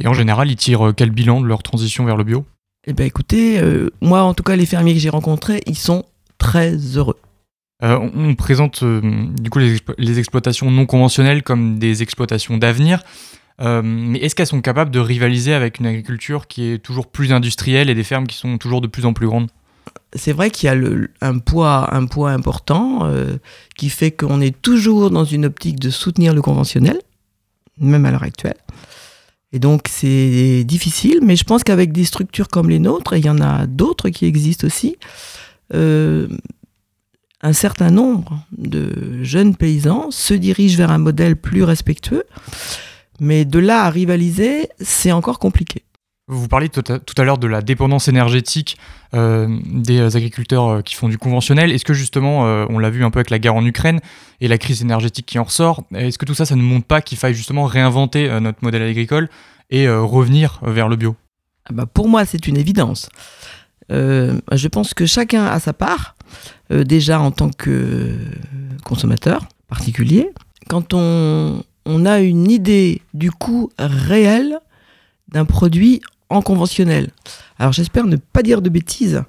Et 0.01 0.07
en 0.07 0.15
général, 0.15 0.51
ils 0.51 0.57
tirent 0.57 0.93
quel 0.97 1.11
bilan 1.11 1.41
de 1.41 1.47
leur 1.47 1.63
transition 1.63 2.05
vers 2.05 2.17
le 2.17 2.25
bio? 2.25 2.45
Eh 2.87 2.93
bien 2.93 3.07
écoutez, 3.07 3.61
moi 4.01 4.23
en 4.23 4.33
tout 4.33 4.43
cas, 4.43 4.57
les 4.57 4.65
fermiers 4.65 4.95
que 4.95 5.01
j'ai 5.01 5.11
rencontrés, 5.11 5.61
ils 5.67 5.77
sont 5.77 6.05
très 6.39 6.77
heureux. 6.97 7.19
on, 7.83 8.35
présente 8.35 8.83
du 8.83 9.51
coup 9.51 9.59
les, 9.59 10.19
exploitations 10.19 10.71
non 10.71 10.87
conventionnelles 10.87 11.43
comme 11.43 11.79
des 11.79 12.03
exploitations 12.03 12.57
d'avenir. 12.57 13.03
mais 13.61 14.19
est-ce 14.21 14.35
qu'elles 14.35 14.47
sont 14.47 14.63
capables 14.63 14.91
de 14.91 15.01
rivaliser 15.01 15.53
avec 15.53 15.81
une 15.81 15.87
agriculture 15.87 16.47
qui 16.47 16.71
est 16.71 16.79
toujours 16.79 17.09
plus 17.09 17.33
industrielle 17.33 17.91
et 17.91 17.95
des 17.95 18.05
fermes 18.05 18.27
qui 18.27 18.37
sont 18.37 18.57
toujours 18.57 18.81
de 18.81 18.87
plus 18.87 19.05
en 19.05 19.13
plus 19.13 19.27
grandes? 19.27 19.51
C'est 20.15 20.33
vrai 20.33 20.51
qu'il 20.51 20.69
y 20.69 20.71
a 20.71 20.77
un, 21.21 21.39
poids, 21.39 21.95
un 21.95 22.07
poids 22.07 22.31
important 22.31 23.01
euh, 23.03 23.37
qui 23.77 23.91
fait 23.91 24.11
qu'on 24.11 24.41
est 24.41 24.61
toujours 24.63 25.11
dans 25.11 25.25
une 25.25 25.45
optique 25.45 25.79
de 25.79 25.91
soutenir 25.91 26.35
le 26.35 26.41
conventionnel. 26.41 26.99
même 27.79 28.07
à 28.07 28.11
l'heure 28.11 28.23
actuelle. 28.23 28.57
Et 29.53 29.59
donc 29.59 29.87
c'est 29.89 30.65
difficile, 30.65 31.21
mais 31.23 31.37
je 31.37 31.45
pense 31.45 31.65
qu'avec 31.65 31.93
des 31.93 32.05
structures 32.05 32.49
comme 32.49 32.69
les 32.69 32.79
nôtres, 32.79 33.15
et 33.15 33.19
il 33.19 33.25
y 33.25 33.31
en 33.31 33.41
a 33.41 33.67
d'autres 33.67 34.11
qui 34.11 34.27
existent 34.27 34.67
aussi, 34.67 34.97
euh, 35.75 36.29
un 37.41 37.53
certain 37.53 37.91
nombre 37.91 38.45
de 38.57 39.23
jeunes 39.23 39.57
paysans 39.57 40.11
se 40.11 40.35
dirigent 40.35 40.77
vers 40.77 40.91
un 40.91 40.99
modèle 40.99 41.37
plus 41.37 41.63
respectueux, 41.63 42.25
mais 43.21 43.45
de 43.45 43.59
là 43.59 43.85
à 43.85 43.91
rivaliser, 43.91 44.69
c'est 44.81 45.13
encore 45.13 45.39
compliqué. 45.39 45.83
Vous 46.31 46.47
parliez 46.47 46.69
tout 46.69 46.83
à, 46.87 47.25
l'heure 47.25 47.39
de 47.39 47.47
la 47.47 47.63
dépendance 47.63 48.07
énergétique 48.07 48.77
euh, 49.15 49.49
des 49.65 50.15
agriculteurs 50.15 50.67
euh, 50.69 50.83
qui 50.83 50.95
font 50.95 51.09
du 51.09 51.17
conventionnel. 51.17 51.73
Est-ce 51.73 51.87
que 51.87 51.95
justement, 51.95 52.47
euh, 52.47 52.67
on 52.69 52.79
l'a 52.79 52.91
vu 52.91 53.03
un 53.03 53.11
peu 53.11 53.19
avec 53.19 53.31
la 53.31 53.39
guerre 53.39 53.55
en 53.55 53.65
Ukraine 53.65 54.01
et 54.43 54.47
la 54.47 54.59
crise 54.59 54.83
énergétique 54.83 55.25
qui 55.25 55.39
en 55.39 55.45
ressort, 55.45 55.85
est-ce 55.95 56.19
que 56.19 56.27
tout 56.27 56.35
ça, 56.35 56.45
ça 56.45 56.55
ne 56.55 56.61
montre 56.61 56.87
pas 56.87 57.01
qu'il 57.01 57.17
faille 57.17 57.33
justement 57.33 57.65
réinventer 57.65 58.29
notre 58.41 58.59
modèle 58.63 58.83
agricole 58.83 59.31
et 59.71 59.89
revenir 59.89 60.61
vers 60.63 60.89
le 60.89 60.97
bio? 60.97 61.17
Ah 61.65 61.73
bah 61.73 61.87
Pour 61.87 62.09
moi, 62.09 62.27
c'est 62.27 62.47
une 62.47 62.59
évidence. 62.59 63.09
je 63.91 64.69
pense 64.69 64.93
que 64.93 65.07
chacun 65.07 65.47
a 65.47 65.59
sa 65.61 65.73
part, 65.73 66.15
déjà 66.71 67.21
en 67.21 67.31
tant 67.31 67.49
que 67.49 68.19
consommateur 68.85 69.49
particulier. 69.67 70.31
Quand 70.69 70.93
on, 70.93 71.65
on 71.87 72.07
a 72.07 72.21
une 72.21 72.51
idée 72.51 73.01
du 73.15 73.31
coût 73.31 73.71
réel 73.79 74.61
d'un 75.29 75.47
produit 75.47 76.01
en 76.31 76.43
conventionnel. 76.43 77.11
Alors 77.59 77.73
j'espère 77.73 78.07
ne 78.07 78.17
pas 78.17 78.43
dire 78.43 78.63
de 78.63 78.69
bêtises, 78.69 79.23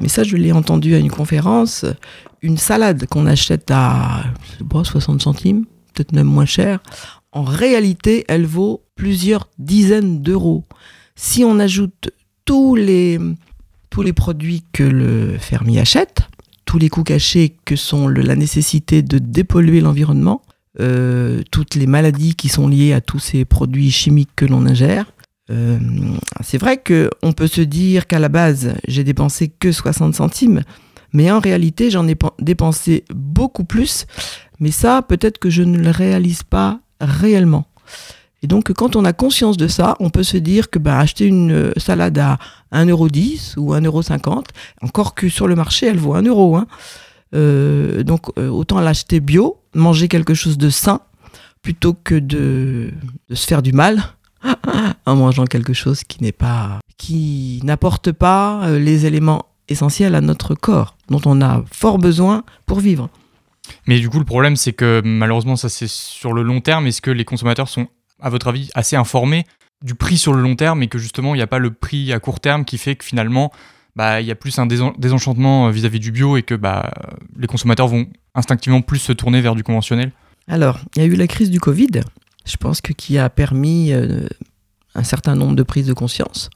mais 0.00 0.08
ça 0.08 0.24
je 0.24 0.36
l'ai 0.36 0.52
entendu 0.52 0.94
à 0.94 0.98
une 0.98 1.10
conférence. 1.10 1.84
Une 2.42 2.58
salade 2.58 3.06
qu'on 3.06 3.26
achète 3.26 3.70
à 3.70 4.24
je 4.58 4.84
60 4.84 5.22
centimes, 5.22 5.64
peut-être 5.92 6.12
même 6.12 6.26
moins 6.26 6.46
cher, 6.46 6.80
en 7.32 7.42
réalité 7.42 8.24
elle 8.28 8.46
vaut 8.46 8.82
plusieurs 8.94 9.48
dizaines 9.58 10.22
d'euros. 10.22 10.64
Si 11.16 11.44
on 11.44 11.58
ajoute 11.58 12.10
tous 12.44 12.74
les, 12.74 13.18
tous 13.90 14.02
les 14.02 14.12
produits 14.12 14.64
que 14.72 14.82
le 14.82 15.38
fermier 15.38 15.80
achète, 15.80 16.22
tous 16.64 16.78
les 16.78 16.88
coûts 16.88 17.04
cachés 17.04 17.56
que 17.64 17.76
sont 17.76 18.08
la 18.08 18.36
nécessité 18.36 19.02
de 19.02 19.18
dépolluer 19.18 19.80
l'environnement, 19.80 20.42
euh, 20.78 21.42
toutes 21.50 21.74
les 21.74 21.86
maladies 21.86 22.36
qui 22.36 22.48
sont 22.48 22.68
liées 22.68 22.92
à 22.92 23.00
tous 23.00 23.18
ces 23.18 23.44
produits 23.44 23.90
chimiques 23.90 24.30
que 24.36 24.44
l'on 24.44 24.66
ingère, 24.66 25.12
euh, 25.50 25.78
c'est 26.42 26.58
vrai 26.58 26.82
qu'on 26.82 27.32
peut 27.32 27.46
se 27.46 27.60
dire 27.60 28.06
qu'à 28.06 28.18
la 28.18 28.28
base, 28.28 28.74
j'ai 28.86 29.04
dépensé 29.04 29.48
que 29.48 29.72
60 29.72 30.14
centimes, 30.14 30.62
mais 31.12 31.30
en 31.30 31.40
réalité, 31.40 31.90
j'en 31.90 32.06
ai 32.06 32.16
dépensé 32.38 33.04
beaucoup 33.12 33.64
plus. 33.64 34.06
Mais 34.60 34.70
ça, 34.70 35.02
peut-être 35.02 35.38
que 35.38 35.50
je 35.50 35.62
ne 35.62 35.78
le 35.78 35.90
réalise 35.90 36.42
pas 36.42 36.80
réellement. 37.00 37.66
Et 38.42 38.46
donc, 38.46 38.72
quand 38.72 38.96
on 38.96 39.04
a 39.04 39.12
conscience 39.12 39.56
de 39.56 39.68
ça, 39.68 39.96
on 40.00 40.08
peut 40.10 40.22
se 40.22 40.36
dire 40.36 40.70
que 40.70 40.78
bah, 40.78 40.98
acheter 40.98 41.26
une 41.26 41.52
euh, 41.52 41.72
salade 41.76 42.18
à 42.18 42.38
1,10€ 42.72 43.58
ou 43.58 43.74
1,50€, 43.74 44.44
encore 44.82 45.14
que 45.14 45.28
sur 45.28 45.48
le 45.48 45.56
marché, 45.56 45.86
elle 45.86 45.98
vaut 45.98 46.14
1€. 46.14 46.28
Euro, 46.28 46.56
hein. 46.56 46.66
Euh, 47.34 48.02
donc, 48.02 48.36
autant 48.38 48.80
l'acheter 48.80 49.20
bio, 49.20 49.58
manger 49.74 50.08
quelque 50.08 50.34
chose 50.34 50.58
de 50.58 50.68
sain, 50.70 51.00
plutôt 51.62 51.94
que 51.94 52.14
de 52.14 52.90
se 53.32 53.46
faire 53.46 53.62
du 53.62 53.72
mal 53.72 54.02
en 55.06 55.16
mangeant 55.16 55.44
quelque 55.44 55.72
chose 55.72 56.04
qui 56.04 56.22
n'est 56.22 56.32
pas, 56.32 56.80
qui 56.96 57.60
n'apporte 57.64 58.12
pas 58.12 58.64
euh, 58.64 58.78
les 58.78 59.06
éléments 59.06 59.46
essentiels 59.68 60.14
à 60.14 60.20
notre 60.20 60.54
corps, 60.54 60.96
dont 61.08 61.20
on 61.26 61.40
a 61.40 61.64
fort 61.70 61.98
besoin 61.98 62.44
pour 62.66 62.80
vivre. 62.80 63.08
Mais 63.86 64.00
du 64.00 64.08
coup, 64.08 64.18
le 64.18 64.24
problème, 64.24 64.56
c'est 64.56 64.72
que 64.72 65.00
malheureusement, 65.04 65.56
ça 65.56 65.68
c'est 65.68 65.88
sur 65.88 66.32
le 66.32 66.42
long 66.42 66.60
terme. 66.60 66.86
Est-ce 66.86 67.02
que 67.02 67.10
les 67.10 67.24
consommateurs 67.24 67.68
sont, 67.68 67.86
à 68.20 68.30
votre 68.30 68.48
avis, 68.48 68.70
assez 68.74 68.96
informés 68.96 69.44
du 69.82 69.94
prix 69.94 70.18
sur 70.18 70.34
le 70.34 70.42
long 70.42 70.56
terme 70.56 70.82
et 70.82 70.88
que 70.88 70.98
justement, 70.98 71.34
il 71.34 71.38
n'y 71.38 71.42
a 71.42 71.46
pas 71.46 71.58
le 71.58 71.70
prix 71.70 72.12
à 72.12 72.18
court 72.18 72.40
terme 72.40 72.64
qui 72.64 72.78
fait 72.78 72.96
que 72.96 73.04
finalement, 73.04 73.52
bah, 73.96 74.20
il 74.20 74.26
y 74.26 74.30
a 74.30 74.34
plus 74.34 74.58
un 74.58 74.66
désenchantement 74.66 75.68
euh, 75.68 75.70
vis-à-vis 75.70 76.00
du 76.00 76.12
bio 76.12 76.36
et 76.36 76.42
que 76.42 76.54
bah, 76.54 76.90
les 77.38 77.46
consommateurs 77.46 77.88
vont 77.88 78.06
instinctivement 78.34 78.82
plus 78.82 78.98
se 78.98 79.12
tourner 79.12 79.40
vers 79.40 79.54
du 79.54 79.62
conventionnel? 79.62 80.12
Alors, 80.48 80.80
il 80.96 81.02
y 81.02 81.04
a 81.04 81.08
eu 81.08 81.14
la 81.14 81.26
crise 81.26 81.50
du 81.50 81.60
Covid 81.60 82.02
je 82.50 82.56
pense 82.56 82.80
que 82.80 82.92
qui 82.92 83.18
a 83.18 83.30
permis 83.30 83.92
euh, 83.92 84.26
un 84.94 85.04
certain 85.04 85.34
nombre 85.36 85.54
de 85.54 85.62
prises 85.62 85.86
de 85.86 85.92
conscience. 85.92 86.50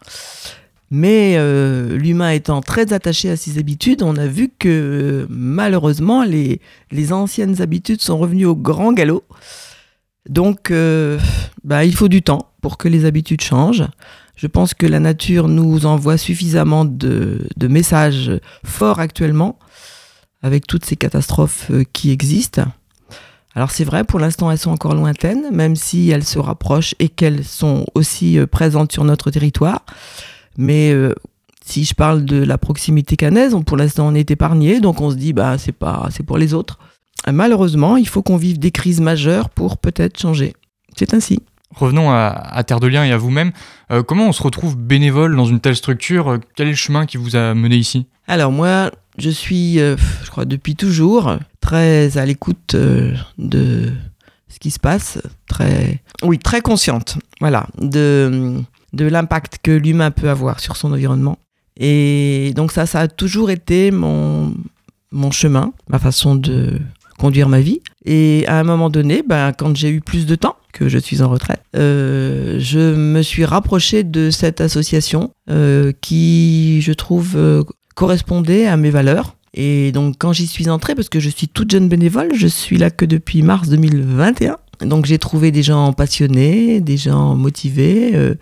Mais 0.90 1.34
euh, 1.36 1.96
l'humain 1.96 2.30
étant 2.30 2.60
très 2.60 2.92
attaché 2.92 3.30
à 3.30 3.36
ses 3.36 3.58
habitudes, 3.58 4.02
on 4.02 4.16
a 4.16 4.26
vu 4.26 4.50
que 4.58 5.26
malheureusement 5.30 6.24
les, 6.24 6.60
anciennes 7.12 7.62
habitudes 7.62 8.00
sont 8.00 8.18
revenues 8.18 8.46
au 8.46 8.56
grand 8.56 8.92
galop. 8.92 9.24
Donc 10.28 10.70
euh, 10.70 11.18
bah, 11.62 11.84
il 11.84 11.94
faut 11.94 12.08
du 12.08 12.22
temps 12.22 12.50
pour 12.60 12.76
que 12.76 12.88
les 12.88 13.04
habitudes 13.04 13.40
changent. 13.40 13.86
Je 14.36 14.46
pense 14.46 14.74
que 14.74 14.86
la 14.86 15.00
nature 15.00 15.48
nous 15.48 15.86
envoie 15.86 16.18
suffisamment 16.18 16.84
de 16.84 17.68
messages 17.68 18.32
forts 18.64 18.98
actuellement 18.98 19.58
avec 20.42 20.66
toutes 20.66 20.84
ces 20.84 20.96
catastrophes 20.96 21.70
qui 21.92 22.10
existent. 22.10 22.66
Alors 23.54 23.70
c'est 23.70 23.84
vrai, 23.84 24.04
pour 24.04 24.18
l'instant 24.18 24.50
elles 24.50 24.58
sont 24.58 24.70
encore 24.70 24.94
lointaines, 24.94 25.50
même 25.52 25.76
si 25.76 26.11
elles 26.11 26.25
se 26.25 26.38
rapprochent 26.38 26.94
et 26.99 27.08
qu'elles 27.08 27.44
sont 27.44 27.87
aussi 27.94 28.38
euh, 28.38 28.46
présentes 28.46 28.92
sur 28.92 29.04
notre 29.04 29.30
territoire. 29.30 29.84
Mais 30.58 30.92
euh, 30.92 31.14
si 31.64 31.84
je 31.84 31.94
parle 31.94 32.25
de 32.25 32.42
la 32.42 32.58
proximité 32.58 33.16
canaise, 33.16 33.56
pour 33.66 33.76
l'instant 33.76 34.08
on 34.08 34.14
est 34.14 34.30
épargné, 34.30 34.80
donc 34.80 35.00
on 35.00 35.11
se 35.11 35.16
dit 35.16 35.32
bah 35.32 35.56
c'est 35.58 35.73
pas 35.73 36.08
c'est 36.11 36.25
pour 36.25 36.38
les 36.38 36.52
autres. 36.52 36.78
Malheureusement, 37.30 37.96
il 37.96 38.06
faut 38.06 38.23
qu'on 38.23 38.37
vive 38.37 38.58
des 38.58 38.70
crises 38.70 39.00
majeures 39.00 39.49
pour 39.49 39.78
peut-être 39.78 40.20
changer. 40.20 40.52
C'est 40.94 41.14
ainsi. 41.14 41.40
Revenons 41.75 42.11
à, 42.11 42.62
Terre 42.66 42.80
de 42.80 42.87
Liens 42.87 43.04
et 43.04 43.12
à 43.12 43.16
vous-même. 43.16 43.50
Euh, 43.90 44.02
comment 44.02 44.28
on 44.28 44.32
se 44.32 44.42
retrouve 44.42 44.76
bénévole 44.76 45.34
dans 45.34 45.46
une 45.46 45.58
telle 45.58 45.75
structure? 45.75 46.38
Quel 46.54 46.68
est 46.68 46.73
le 46.73 46.76
chemin 46.76 47.04
qui 47.06 47.16
vous 47.16 47.34
a 47.34 47.54
mené 47.54 47.76
ici? 47.76 48.06
Alors 48.28 48.52
moi, 48.52 48.92
je 49.18 49.30
suis, 49.30 49.80
euh, 49.80 49.96
je 50.23 50.30
crois, 50.30 50.44
depuis 50.44 50.76
toujours 50.76 51.37
très 51.64 52.18
à 52.18 52.26
l'écoute 52.26 52.75
euh, 52.75 53.14
de 53.38 53.90
ce 54.49 54.59
qui 54.59 54.71
se 54.71 54.78
passe, 54.78 55.18
très, 55.49 56.02
oui, 56.23 56.38
très 56.38 56.61
consciente, 56.61 57.16
voilà, 57.40 57.66
de, 57.80 58.61
de 58.92 59.04
l'impact 59.06 59.61
que 59.62 59.71
l'humain 59.71 60.11
peut 60.11 60.28
avoir 60.28 60.61
sur 60.61 60.76
son 60.76 60.92
environnement. 60.92 61.38
Et 61.78 62.52
donc 62.54 62.71
ça, 62.71 62.85
ça 62.85 63.00
a 63.00 63.09
toujours 63.09 63.50
été 63.50 63.90
mon, 63.90 64.54
mon 65.11 65.30
chemin, 65.30 65.73
ma 65.88 65.99
façon 65.99 66.35
de 66.35 66.78
conduire 67.18 67.49
ma 67.49 67.61
vie. 67.61 67.80
Et 68.04 68.44
à 68.47 68.61
un 68.61 68.64
moment 68.64 68.90
donné, 68.90 69.25
ben, 69.26 69.52
quand 69.52 69.75
j'ai 69.75 69.88
eu 69.88 70.02
plus 70.02 70.26
de 70.26 70.35
temps, 70.35 70.56
que 70.75 70.88
je 70.88 70.99
suis 70.99 71.23
en 71.23 71.30
retraite, 71.30 71.62
euh, 71.76 72.59
je 72.59 72.94
me 72.94 73.23
suis 73.23 73.47
rapproché 73.47 74.04
de 74.04 74.30
cette 74.30 74.61
association 74.61 75.33
qui, 76.02 76.83
je 76.83 76.92
trouve, 76.92 77.64
correspondait 77.94 78.66
à 78.66 78.76
mes 78.76 78.90
valeurs. 78.90 79.35
Et 79.54 79.92
donc 79.92 80.16
quand 80.18 80.32
j'y 80.32 80.46
suis 80.46 80.68
entrée, 80.68 80.94
parce 80.94 81.08
que 81.08 81.20
je 81.20 81.30
suis 81.30 81.49
toute 81.49 81.70
jeune 81.70 81.88
bénévole, 81.88 82.34
je 82.34 82.49
suis 82.49 82.76
là 82.76 82.90
que 82.90 83.04
depuis 83.04 83.42
mars 83.42 83.68
2021. 83.68 84.56
Donc 84.80 85.06
j'ai 85.06 85.18
trouvé 85.18 85.52
des 85.52 85.62
gens 85.62 85.92
passionnés, 85.92 86.80
des 86.80 86.96
gens 86.96 87.37
motivés, 87.37 88.11
euh, 88.14 88.34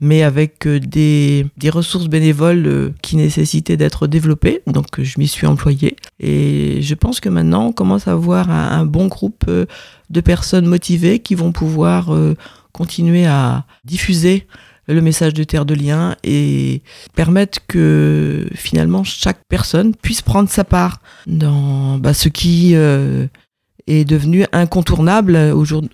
mais 0.00 0.24
avec 0.24 0.66
euh, 0.66 0.80
des, 0.80 1.46
des, 1.56 1.70
ressources 1.70 2.08
bénévoles 2.08 2.66
euh, 2.66 2.90
qui 3.02 3.16
nécessitaient 3.16 3.76
d'être 3.76 4.08
développées. 4.08 4.62
Donc 4.66 5.00
je 5.00 5.14
m'y 5.18 5.28
suis 5.28 5.46
employée. 5.46 5.96
Et 6.18 6.82
je 6.82 6.94
pense 6.94 7.20
que 7.20 7.28
maintenant 7.28 7.66
on 7.66 7.72
commence 7.72 8.08
à 8.08 8.12
avoir 8.12 8.50
un, 8.50 8.80
un 8.80 8.84
bon 8.84 9.06
groupe 9.06 9.48
de 9.48 10.20
personnes 10.20 10.66
motivées 10.66 11.20
qui 11.20 11.36
vont 11.36 11.52
pouvoir 11.52 12.10
continuer 12.72 13.26
à 13.26 13.64
diffuser 13.84 14.46
le 14.88 15.00
message 15.00 15.34
de 15.34 15.44
Terre 15.44 15.64
de 15.64 15.74
Liens 15.74 16.16
et 16.22 16.82
permettre 17.14 17.60
que 17.66 18.48
finalement 18.54 19.04
chaque 19.04 19.40
personne 19.48 19.94
puisse 19.94 20.22
prendre 20.22 20.48
sa 20.48 20.64
part 20.64 21.00
dans 21.26 21.98
bah, 21.98 22.14
ce 22.14 22.28
qui 22.28 22.72
euh, 22.74 23.26
est 23.86 24.04
devenu 24.04 24.44
incontournable 24.52 25.36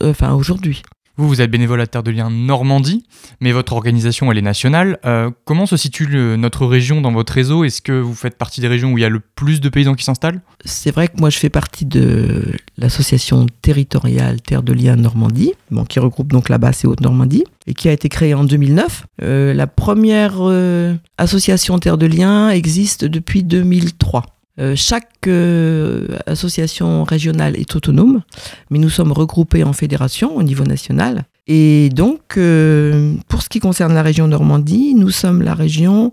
enfin, 0.03 0.35
aujourd'hui. 0.35 0.83
Vous, 1.16 1.28
vous 1.28 1.40
êtes 1.42 1.50
bénévole 1.50 1.81
à 1.81 1.87
Terre 1.87 2.02
de 2.02 2.11
Liens 2.11 2.31
Normandie, 2.31 3.04
mais 3.40 3.52
votre 3.52 3.75
organisation, 3.75 4.33
elle 4.33 4.38
est 4.38 4.42
nationale. 4.42 4.99
Euh, 5.04 5.31
comment 5.45 5.66
se 5.66 5.76
situe 5.76 6.07
notre 6.38 6.66
région 6.66 7.00
dans 7.00 7.12
votre 7.12 7.35
réseau? 7.35 7.64
Est-ce 7.64 7.83
que 7.83 7.92
vous 7.92 8.14
faites 8.14 8.38
partie 8.38 8.62
des 8.62 8.69
régions 8.69 8.92
où 8.92 8.99
il 8.99 9.02
y 9.02 9.04
a 9.04 9.11
le 9.11 9.21
plus 9.21 9.61
de 9.61 9.69
paysans 9.69 9.95
qui 9.95 10.04
s'installent? 10.04 10.40
C'est 10.64 10.90
vrai 10.90 11.09
que 11.09 11.19
moi, 11.19 11.28
je 11.28 11.38
fais 11.38 11.50
partie 11.50 11.85
de 11.85 12.52
l'association 12.78 13.47
territoriale 13.61 14.40
Terre 14.40 14.62
de 14.62 14.73
Liens 14.73 14.97
Normandie, 14.97 15.52
bon, 15.71 15.85
qui 15.85 15.99
regroupe 16.00 16.33
donc 16.33 16.49
la 16.49 16.59
basse 16.59 16.85
et 16.85 16.87
Haute-Normandie, 16.87 17.45
et 17.66 17.75
qui 17.75 17.88
a 17.88 17.92
été 17.92 18.09
créée 18.09 18.35
en 18.35 18.45
2009. 18.45 19.04
Euh, 19.23 19.52
la 19.52 19.66
première 19.66 20.37
euh, 20.40 20.95
association 21.19 21.78
Terre 21.78 21.99
de 21.99 22.07
Liens 22.07 22.49
existe 22.50 23.04
depuis 23.04 23.42
2003. 23.42 24.25
Euh, 24.62 24.75
chaque 24.76 25.26
euh, 25.26 26.07
association 26.26 27.02
régionale 27.02 27.57
est 27.57 27.75
autonome, 27.75 28.23
mais 28.71 28.78
nous 28.78 28.90
sommes 28.90 29.11
regroupés 29.11 29.64
en 29.64 29.73
fédération 29.73 30.37
au 30.37 30.45
niveau 30.45 30.62
national. 30.62 31.25
Et 31.49 31.88
donc, 31.88 32.37
euh, 32.37 33.14
pour 33.26 33.42
ce 33.42 33.49
qui 33.49 33.59
concerne 33.59 33.92
la 33.92 34.02
région 34.02 34.28
Normandie, 34.28 34.95
nous 34.95 35.11
sommes 35.11 35.42
la 35.42 35.54
région, 35.54 36.12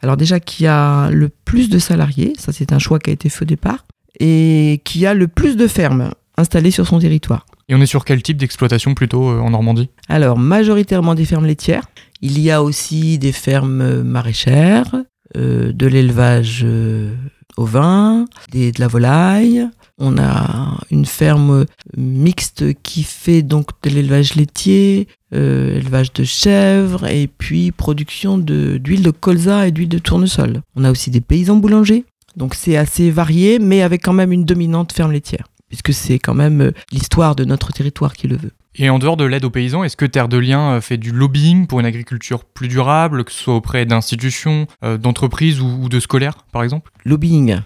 alors 0.00 0.16
déjà 0.16 0.38
qui 0.38 0.68
a 0.68 1.10
le 1.10 1.28
plus 1.28 1.68
de 1.70 1.80
salariés, 1.80 2.34
ça 2.38 2.52
c'est 2.52 2.72
un 2.72 2.78
choix 2.78 3.00
qui 3.00 3.10
a 3.10 3.12
été 3.12 3.28
fait 3.28 3.42
au 3.42 3.46
départ, 3.46 3.84
et 4.20 4.80
qui 4.84 5.04
a 5.04 5.14
le 5.14 5.26
plus 5.26 5.56
de 5.56 5.66
fermes 5.66 6.10
installées 6.36 6.70
sur 6.70 6.86
son 6.86 7.00
territoire. 7.00 7.46
Et 7.68 7.74
on 7.74 7.80
est 7.80 7.86
sur 7.86 8.04
quel 8.04 8.22
type 8.22 8.36
d'exploitation 8.36 8.94
plutôt 8.94 9.28
euh, 9.28 9.40
en 9.40 9.50
Normandie? 9.50 9.90
Alors, 10.08 10.38
majoritairement 10.38 11.16
des 11.16 11.24
fermes 11.24 11.46
laitières. 11.46 11.88
Il 12.20 12.40
y 12.40 12.50
a 12.50 12.62
aussi 12.62 13.18
des 13.18 13.32
fermes 13.32 14.02
maraîchères, 14.02 14.94
de 15.34 15.86
l'élevage 15.86 16.62
euh, 16.64 17.14
au 17.56 17.64
vin, 17.64 18.24
des, 18.50 18.72
de 18.72 18.80
la 18.80 18.88
volaille. 18.88 19.66
On 20.00 20.16
a 20.16 20.78
une 20.92 21.06
ferme 21.06 21.66
mixte 21.96 22.72
qui 22.82 23.02
fait 23.02 23.42
donc 23.42 23.70
de 23.82 23.90
l'élevage 23.90 24.36
laitier, 24.36 25.08
euh, 25.34 25.76
élevage 25.76 26.12
de 26.12 26.22
chèvres 26.24 27.06
et 27.06 27.26
puis 27.26 27.72
production 27.72 28.38
de- 28.38 28.78
d'huile 28.78 29.02
de, 29.02 29.10
colza 29.10 29.66
et 29.66 29.72
d'huile 29.72 29.88
de 29.88 29.98
tournesol. 29.98 30.60
On 30.76 30.84
a 30.84 30.90
aussi 30.92 31.10
des 31.10 31.20
paysans 31.20 31.56
boulangers. 31.56 32.04
Donc 32.36 32.54
c'est 32.54 32.76
assez 32.76 33.10
varié, 33.10 33.58
mais 33.58 33.82
avec 33.82 34.04
quand 34.04 34.12
même 34.12 34.30
une 34.32 34.44
dominante 34.44 34.92
ferme 34.92 35.10
laitière, 35.10 35.48
puisque 35.68 35.92
c'est 35.92 36.18
quand 36.18 36.34
même 36.34 36.60
euh, 36.60 36.72
l'histoire 36.92 37.34
de 37.36 37.44
notre 37.44 37.72
territoire 37.72 38.14
qui 38.14 38.28
le 38.28 38.36
veut. 38.36 38.52
Et 38.80 38.90
en 38.90 38.98
dehors 38.98 39.16
de 39.16 39.24
l'aide 39.24 39.44
aux 39.44 39.50
paysans, 39.50 39.82
est-ce 39.82 39.96
que 39.96 40.04
Terre 40.04 40.28
de 40.28 40.36
Liens 40.38 40.74
euh, 40.74 40.80
fait 40.80 40.98
du 40.98 41.10
lobbying 41.10 41.66
pour 41.66 41.80
une 41.80 41.86
agriculture 41.86 42.44
plus 42.44 42.68
durable, 42.68 43.24
que 43.24 43.32
ce 43.32 43.38
soit 43.42 43.54
auprès 43.56 43.84
d'institutions, 43.86 44.66
euh, 44.84 44.96
d'entreprises 44.98 45.60
ou, 45.60 45.88
de 45.88 45.98
scolaires, 46.00 46.44
par 46.52 46.62
exemple? 46.62 46.92
Lobbying. 47.04 47.56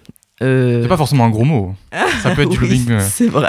euh, 0.43 0.83
C'est 0.83 0.89
pas 0.89 0.97
forcément 0.97 1.25
un 1.27 1.31
gros 1.31 1.45
mot. 1.45 1.75
Ça 2.23 2.35
peut 2.35 2.43
être 2.43 2.49
du 2.51 2.59
lobbying 2.61 2.99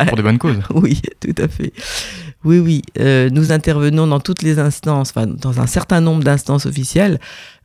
pour 0.07 0.17
des 0.17 0.23
bonnes 0.23 0.37
causes. 0.39 0.59
Oui, 0.73 1.01
tout 1.21 1.41
à 1.41 1.47
fait. 1.47 1.71
Oui, 2.45 2.59
oui. 2.59 2.81
euh, 2.99 3.29
nous 3.29 3.51
intervenons 3.51 4.05
dans 4.07 4.19
toutes 4.19 4.41
les 4.41 4.59
instances, 4.59 5.11
enfin, 5.11 5.27
dans 5.27 5.61
un 5.61 5.67
certain 5.67 6.01
nombre 6.01 6.23
d'instances 6.23 6.65
officielles. 6.65 7.19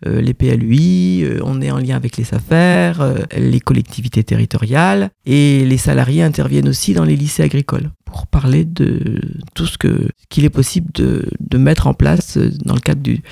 Euh, 0.07 0.21
les 0.21 0.35
PLUI, 0.35 1.25
euh, 1.25 1.41
on 1.43 1.61
est 1.61 1.71
en 1.71 1.79
lien 1.79 1.97
avec 1.97 2.17
les 2.17 2.25
SAFER, 2.25 2.93
euh, 3.01 3.25
les 3.37 3.59
collectivités 3.61 4.23
territoriales, 4.23 5.11
et 5.27 5.65
les 5.65 5.79
salariés 5.79 6.23
interviennent 6.23 6.69
aussi 6.69 6.95
dans 6.95 7.05
les 7.05 7.17
lycées 7.17 7.43
agricoles 7.43 7.91
pour 8.05 8.27
parler 8.29 8.65
de 8.65 9.21
tout 9.55 9.67
ce 9.67 9.77
qu'il 10.29 10.45
est 10.45 10.51
possible 10.51 10.91
de, 10.95 11.29
de 11.41 11.59
mettre 11.59 11.87
en 11.89 11.95
place 11.95 12.37
euh, 12.37 12.51
dans 12.65 12.75
le 12.75 12.81
cadre 12.81 13.03
du- 13.03 13.23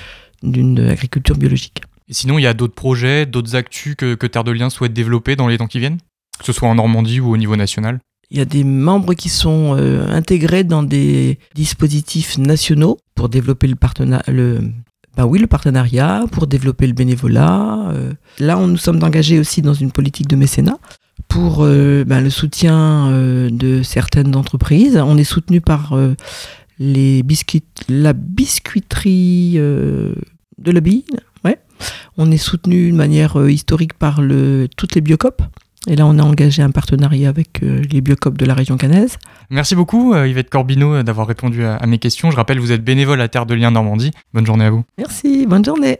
d'une 0.43 0.79
agriculture 0.79 1.37
biologique. 1.37 1.81
Et 2.09 2.13
sinon, 2.13 2.37
il 2.39 2.43
y 2.43 2.47
a 2.47 2.53
d'autres 2.53 2.75
projets, 2.75 3.25
d'autres 3.25 3.55
actus 3.55 3.95
que, 3.95 4.15
que 4.15 4.27
Terre 4.27 4.43
de 4.43 4.51
Liens 4.51 4.69
souhaite 4.69 4.93
développer 4.93 5.35
dans 5.35 5.47
les 5.47 5.57
temps 5.57 5.67
qui 5.67 5.79
viennent? 5.79 5.97
Que 6.39 6.45
ce 6.45 6.53
soit 6.53 6.69
en 6.69 6.75
Normandie 6.75 7.19
ou 7.19 7.31
au 7.33 7.37
niveau 7.37 7.55
national? 7.55 7.99
Il 8.29 8.37
y 8.37 8.41
a 8.41 8.45
des 8.45 8.63
membres 8.63 9.13
qui 9.13 9.29
sont 9.29 9.75
euh, 9.77 10.07
intégrés 10.09 10.63
dans 10.63 10.83
des 10.83 11.39
dispositifs 11.55 12.37
nationaux 12.37 12.97
pour 13.15 13.29
développer 13.29 13.67
le 13.67 13.75
partenariat. 13.75 14.23
Le, 14.27 14.61
ben 15.15 15.25
oui, 15.25 15.39
le 15.39 15.47
partenariat, 15.47 16.25
pour 16.31 16.47
développer 16.47 16.87
le 16.87 16.93
bénévolat. 16.93 17.89
euh. 17.91 18.13
Là, 18.39 18.57
on, 18.57 18.67
nous 18.67 18.77
sommes 18.77 19.03
engagés 19.03 19.39
aussi 19.39 19.61
dans 19.61 19.73
une 19.73 19.91
politique 19.91 20.27
de 20.27 20.35
mécénat 20.35 20.77
pour 21.27 21.63
euh, 21.63 22.03
ben, 22.05 22.21
le 22.21 22.29
soutien 22.29 23.09
euh, 23.09 23.49
de 23.49 23.83
certaines 23.83 24.35
entreprises. 24.35 24.97
On 24.97 25.17
est 25.17 25.23
soutenu 25.23 25.61
par 25.61 25.93
euh, 25.93 26.15
les 26.79 27.23
biscuits, 27.23 27.63
la 27.89 28.13
biscuiterie 28.13 29.53
de 29.55 30.71
la 30.71 30.79
Bille. 30.79 31.05
Ouais. 31.43 31.59
On 32.17 32.31
est 32.31 32.37
soutenu 32.37 32.91
de 32.91 32.95
manière 32.95 33.49
historique 33.49 33.93
par 33.93 34.21
le, 34.21 34.67
toutes 34.77 34.95
les 34.95 35.01
biocopes. 35.01 35.41
Et 35.89 35.95
là, 35.95 36.05
on 36.05 36.19
a 36.19 36.23
engagé 36.23 36.61
un 36.61 36.69
partenariat 36.71 37.29
avec 37.29 37.63
euh, 37.63 37.81
les 37.89 38.01
biocopes 38.01 38.37
de 38.37 38.45
la 38.45 38.53
région 38.53 38.75
cannaise. 38.75 39.17
Merci 39.49 39.73
beaucoup, 39.73 40.13
euh, 40.13 40.27
Yvette 40.27 40.49
Corbineau, 40.49 41.01
d'avoir 41.01 41.27
répondu 41.27 41.63
à, 41.63 41.75
à 41.75 41.87
mes 41.87 41.97
questions. 41.97 42.29
Je 42.29 42.35
rappelle, 42.35 42.59
vous 42.59 42.73
êtes 42.73 42.83
bénévole 42.83 43.21
à 43.21 43.29
Terre 43.29 43.45
de 43.45 43.53
Liens 43.55 43.71
Normandie. 43.71 44.11
Bonne 44.33 44.45
journée 44.45 44.65
à 44.65 44.69
vous. 44.69 44.83
Merci, 44.97 45.45
bonne 45.47 45.63
journée. 45.63 45.99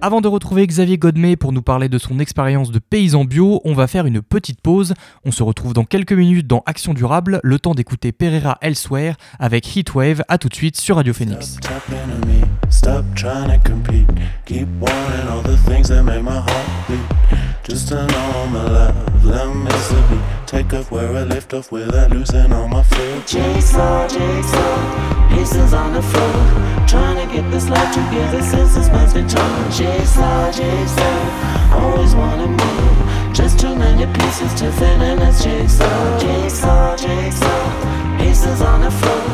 Avant 0.00 0.20
de 0.20 0.28
retrouver 0.28 0.64
Xavier 0.64 0.96
Godmet 0.96 1.34
pour 1.34 1.52
nous 1.52 1.60
parler 1.60 1.88
de 1.88 1.98
son 1.98 2.20
expérience 2.20 2.70
de 2.70 2.78
paysan 2.78 3.24
bio, 3.24 3.60
on 3.64 3.72
va 3.74 3.88
faire 3.88 4.06
une 4.06 4.22
petite 4.22 4.60
pause. 4.60 4.94
On 5.24 5.32
se 5.32 5.42
retrouve 5.42 5.72
dans 5.72 5.82
quelques 5.82 6.12
minutes 6.12 6.46
dans 6.46 6.62
Action 6.66 6.94
Durable, 6.94 7.40
le 7.42 7.58
temps 7.58 7.74
d'écouter 7.74 8.12
Pereira 8.12 8.58
Elsewhere 8.60 9.14
avec 9.40 9.76
Heatwave. 9.76 10.22
À 10.28 10.38
tout 10.38 10.48
de 10.48 10.54
suite 10.54 10.80
sur 10.80 10.96
Radio 10.96 11.12
Phoenix. 11.12 11.56
Stop 11.56 11.62
talking 11.62 12.20
to 12.20 12.26
me, 12.28 12.40
stop 12.70 13.04
trying 13.16 13.50
to 13.50 13.58
compete. 13.68 14.06
Keep 14.46 14.68
wanting 14.80 15.28
all 15.32 15.42
the 15.42 15.56
things 15.66 15.88
that 15.88 16.04
make 16.04 16.22
my 16.22 16.30
heart 16.30 16.88
beat. 16.88 17.38
Just 17.68 17.88
turn 17.88 18.08
on 18.08 18.52
my 18.52 18.64
love, 18.64 18.94
let 19.24 19.48
me 19.48 19.70
sleep. 19.70 20.20
Take 20.46 20.72
off 20.72 20.90
where 20.90 21.10
I 21.10 21.24
left 21.24 21.52
off 21.52 21.70
without 21.70 22.10
losing 22.10 22.50
all 22.52 22.68
my 22.68 22.82
fear. 22.82 23.22
Jigsaw, 23.26 24.08
jigsaw, 24.08 25.28
pieces 25.28 25.74
on 25.74 25.92
the 25.92 26.00
floor. 26.00 26.86
Trying 26.86 27.28
to 27.28 27.34
get 27.34 27.50
this 27.50 27.68
life 27.68 27.92
together 27.92 28.42
since 28.42 28.74
this 28.74 28.88
man's 28.88 29.12
been 29.12 29.28
torn. 29.28 29.70
Jigsaw, 29.88 30.52
jigsaw, 30.52 31.72
always 31.72 32.14
wanna 32.14 32.46
move. 32.46 33.32
Just 33.32 33.58
too 33.58 33.74
many 33.74 34.04
pieces 34.18 34.52
to 34.60 34.70
fit 34.72 35.00
in 35.00 35.18
this 35.18 35.42
jigsaw. 35.42 36.18
Jigsaw, 36.18 36.94
jigsaw, 36.94 38.18
pieces 38.18 38.60
on 38.60 38.82
the 38.82 38.90
floor. 38.90 39.24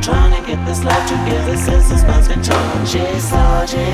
Trying 0.00 0.32
to 0.38 0.46
get 0.46 0.64
this 0.66 0.84
life 0.84 1.08
together 1.08 1.56
since 1.56 1.88
this 1.88 2.02
man's 2.04 2.28
torn. 2.28 2.86
Jigsaw, 2.86 3.66
jigsaw, 3.66 3.93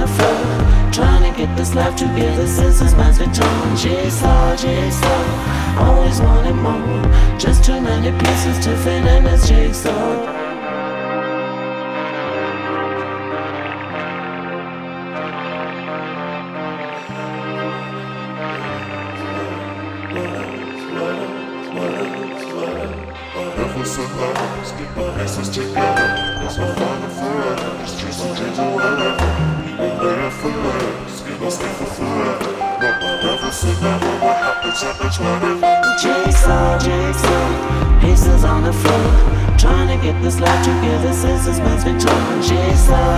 the 0.00 0.06
floor. 0.06 0.92
Trying 0.92 1.30
to 1.30 1.38
get 1.38 1.56
this 1.56 1.74
life 1.74 1.94
together 1.94 2.46
since 2.46 2.80
this 2.80 2.94
mind's 2.94 3.18
been 3.18 3.32
torn. 3.32 3.76
Jigsaw, 3.76 4.56
jigsaw, 4.56 5.78
always 5.78 6.20
wanting 6.20 6.56
more. 6.56 7.02
Just 7.38 7.64
too 7.64 7.80
many 7.80 8.10
pieces 8.18 8.58
to 8.64 8.76
fit 8.78 9.04
in 9.04 9.24
this 9.24 9.48
jigsaw. 9.48 10.19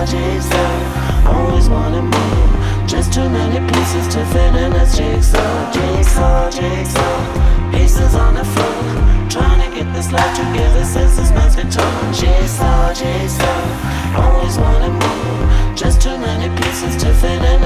Jigsaw, 0.03 0.19
jigsaw, 0.19 1.31
always 1.31 1.69
wanting 1.69 2.03
more. 2.03 2.85
Just 2.85 3.13
too 3.13 3.29
many 3.29 3.65
pieces 3.71 4.05
to 4.13 4.25
fit 4.25 4.53
in 4.53 4.73
this 4.73 4.97
jigsaw. 4.97 5.71
Jigsaw, 5.71 6.51
jigsaw, 6.51 7.71
pieces 7.71 8.13
on 8.13 8.33
the 8.33 8.43
floor. 8.43 9.29
Trying 9.29 9.61
to 9.63 9.73
get 9.73 9.93
this 9.93 10.11
life 10.11 10.35
together 10.35 10.83
since 10.83 11.15
this 11.15 11.31
man's 11.31 11.55
been 11.55 11.69
torn. 11.69 12.13
Jigsaw, 12.13 12.93
jigsaw, 12.93 14.19
always 14.19 14.57
wanting 14.57 14.91
more. 14.91 15.73
Just 15.73 16.01
too 16.01 16.17
many 16.17 16.53
pieces 16.61 17.01
to 17.01 17.13
fit 17.13 17.41
in 17.41 17.61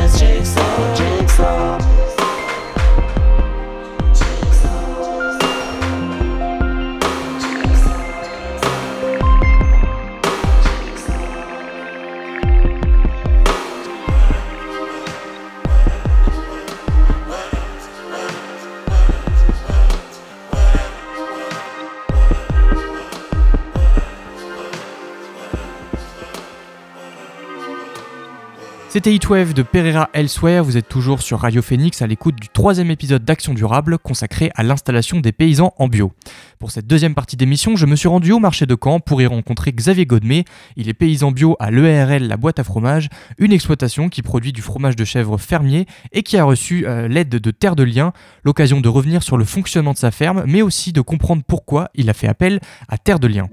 C'était 28.98 29.14
Heatwave 29.14 29.54
de 29.54 29.62
Pereira 29.62 30.10
Elsewhere, 30.14 30.64
vous 30.64 30.76
êtes 30.76 30.90
toujours 30.90 31.22
sur 31.22 31.42
Radio 31.42 31.62
Phoenix 31.62 32.02
à 32.02 32.08
l'écoute 32.08 32.34
du 32.34 32.50
troisième 32.50 32.90
épisode 32.90 33.24
d'Action 33.24 33.54
Durable 33.54 34.00
consacré 34.00 34.50
à 34.56 34.64
l'installation 34.64 35.20
des 35.20 35.32
paysans 35.32 35.76
en 35.78 35.88
bio. 35.88 36.14
Pour 36.58 36.72
cette 36.72 36.88
deuxième 36.88 37.14
partie 37.14 37.38
d'émission, 37.38 37.76
je 37.76 37.86
me 37.86 37.96
suis 37.96 38.08
rendu 38.08 38.32
au 38.32 38.40
marché 38.40 38.66
de 38.66 38.76
Caen 38.76 39.00
pour 39.00 39.22
y 39.22 39.28
rencontrer 39.28 39.72
Xavier 39.72 40.08
Godmet. 40.08 40.46
Il 40.78 40.90
est 40.90 40.96
paysan 40.96 41.32
bio 41.32 41.56
à 41.60 41.70
l'ERL 41.70 42.28
La 42.28 42.38
Boîte 42.38 42.58
à 42.58 42.64
Fromage, 42.64 43.10
une 43.38 43.54
exploitation 43.54 44.10
qui 44.10 44.24
produit 44.24 44.52
du 44.52 44.64
fromage 44.64 44.96
de 44.96 45.06
chèvre 45.06 45.38
fermier 45.38 45.86
et 46.12 46.24
qui 46.24 46.36
a 46.40 46.44
reçu 46.44 46.88
euh, 46.88 47.08
l'aide 47.08 47.30
de 47.30 47.52
Terre 47.52 47.76
de 47.76 47.84
Liens, 47.84 48.14
l'occasion 48.44 48.82
de 48.82 48.90
revenir 48.90 49.22
sur 49.22 49.38
le 49.38 49.46
fonctionnement 49.46 49.94
de 49.94 50.00
sa 50.00 50.10
ferme, 50.10 50.44
mais 50.48 50.64
aussi 50.64 50.92
de 50.92 51.02
comprendre 51.02 51.44
pourquoi 51.48 51.90
il 51.94 52.10
a 52.10 52.16
fait 52.16 52.28
appel 52.28 52.60
à 52.90 52.98
Terre 52.98 53.20
de 53.20 53.28
Liens. 53.28 53.48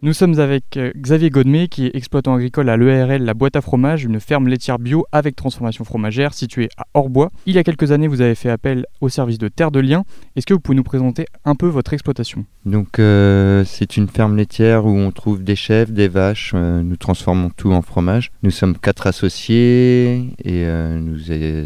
Nous 0.00 0.12
sommes 0.12 0.38
avec 0.38 0.76
euh, 0.76 0.92
Xavier 0.96 1.28
Godmet, 1.28 1.66
qui 1.66 1.86
est 1.86 1.96
exploitant 1.96 2.34
agricole 2.34 2.68
à 2.68 2.76
l'ERL 2.76 3.24
La 3.24 3.34
Boîte 3.34 3.56
à 3.56 3.60
Fromage, 3.60 4.04
une 4.04 4.20
ferme 4.20 4.46
laitière 4.46 4.78
bio 4.78 5.04
avec 5.10 5.34
transformation 5.34 5.84
fromagère 5.84 6.34
située 6.34 6.68
à 6.76 6.84
Orbois. 6.94 7.32
Il 7.46 7.56
y 7.56 7.58
a 7.58 7.64
quelques 7.64 7.90
années, 7.90 8.06
vous 8.06 8.20
avez 8.20 8.36
fait 8.36 8.48
appel 8.48 8.86
au 9.00 9.08
service 9.08 9.38
de 9.38 9.48
Terre 9.48 9.72
de 9.72 9.80
Liens. 9.80 10.04
Est-ce 10.36 10.46
que 10.46 10.54
vous 10.54 10.60
pouvez 10.60 10.76
nous 10.76 10.84
présenter 10.84 11.26
un 11.44 11.56
peu 11.56 11.66
votre 11.66 11.94
exploitation? 11.94 12.44
Donc 12.64 13.00
euh, 13.00 13.64
c'est 13.64 13.96
une 13.96 14.06
ferme 14.06 14.36
laitière 14.36 14.86
où 14.86 14.96
on 14.96 15.10
trouve 15.10 15.42
des 15.42 15.56
chèvres, 15.56 15.90
des 15.90 16.06
vaches, 16.06 16.52
euh, 16.54 16.80
nous 16.80 16.96
transformons 16.96 17.50
tout 17.50 17.72
en 17.72 17.82
fromage. 17.82 18.30
Nous 18.44 18.52
sommes 18.52 18.78
quatre 18.78 19.08
associés 19.08 20.32
et 20.44 20.64
nous 20.64 21.18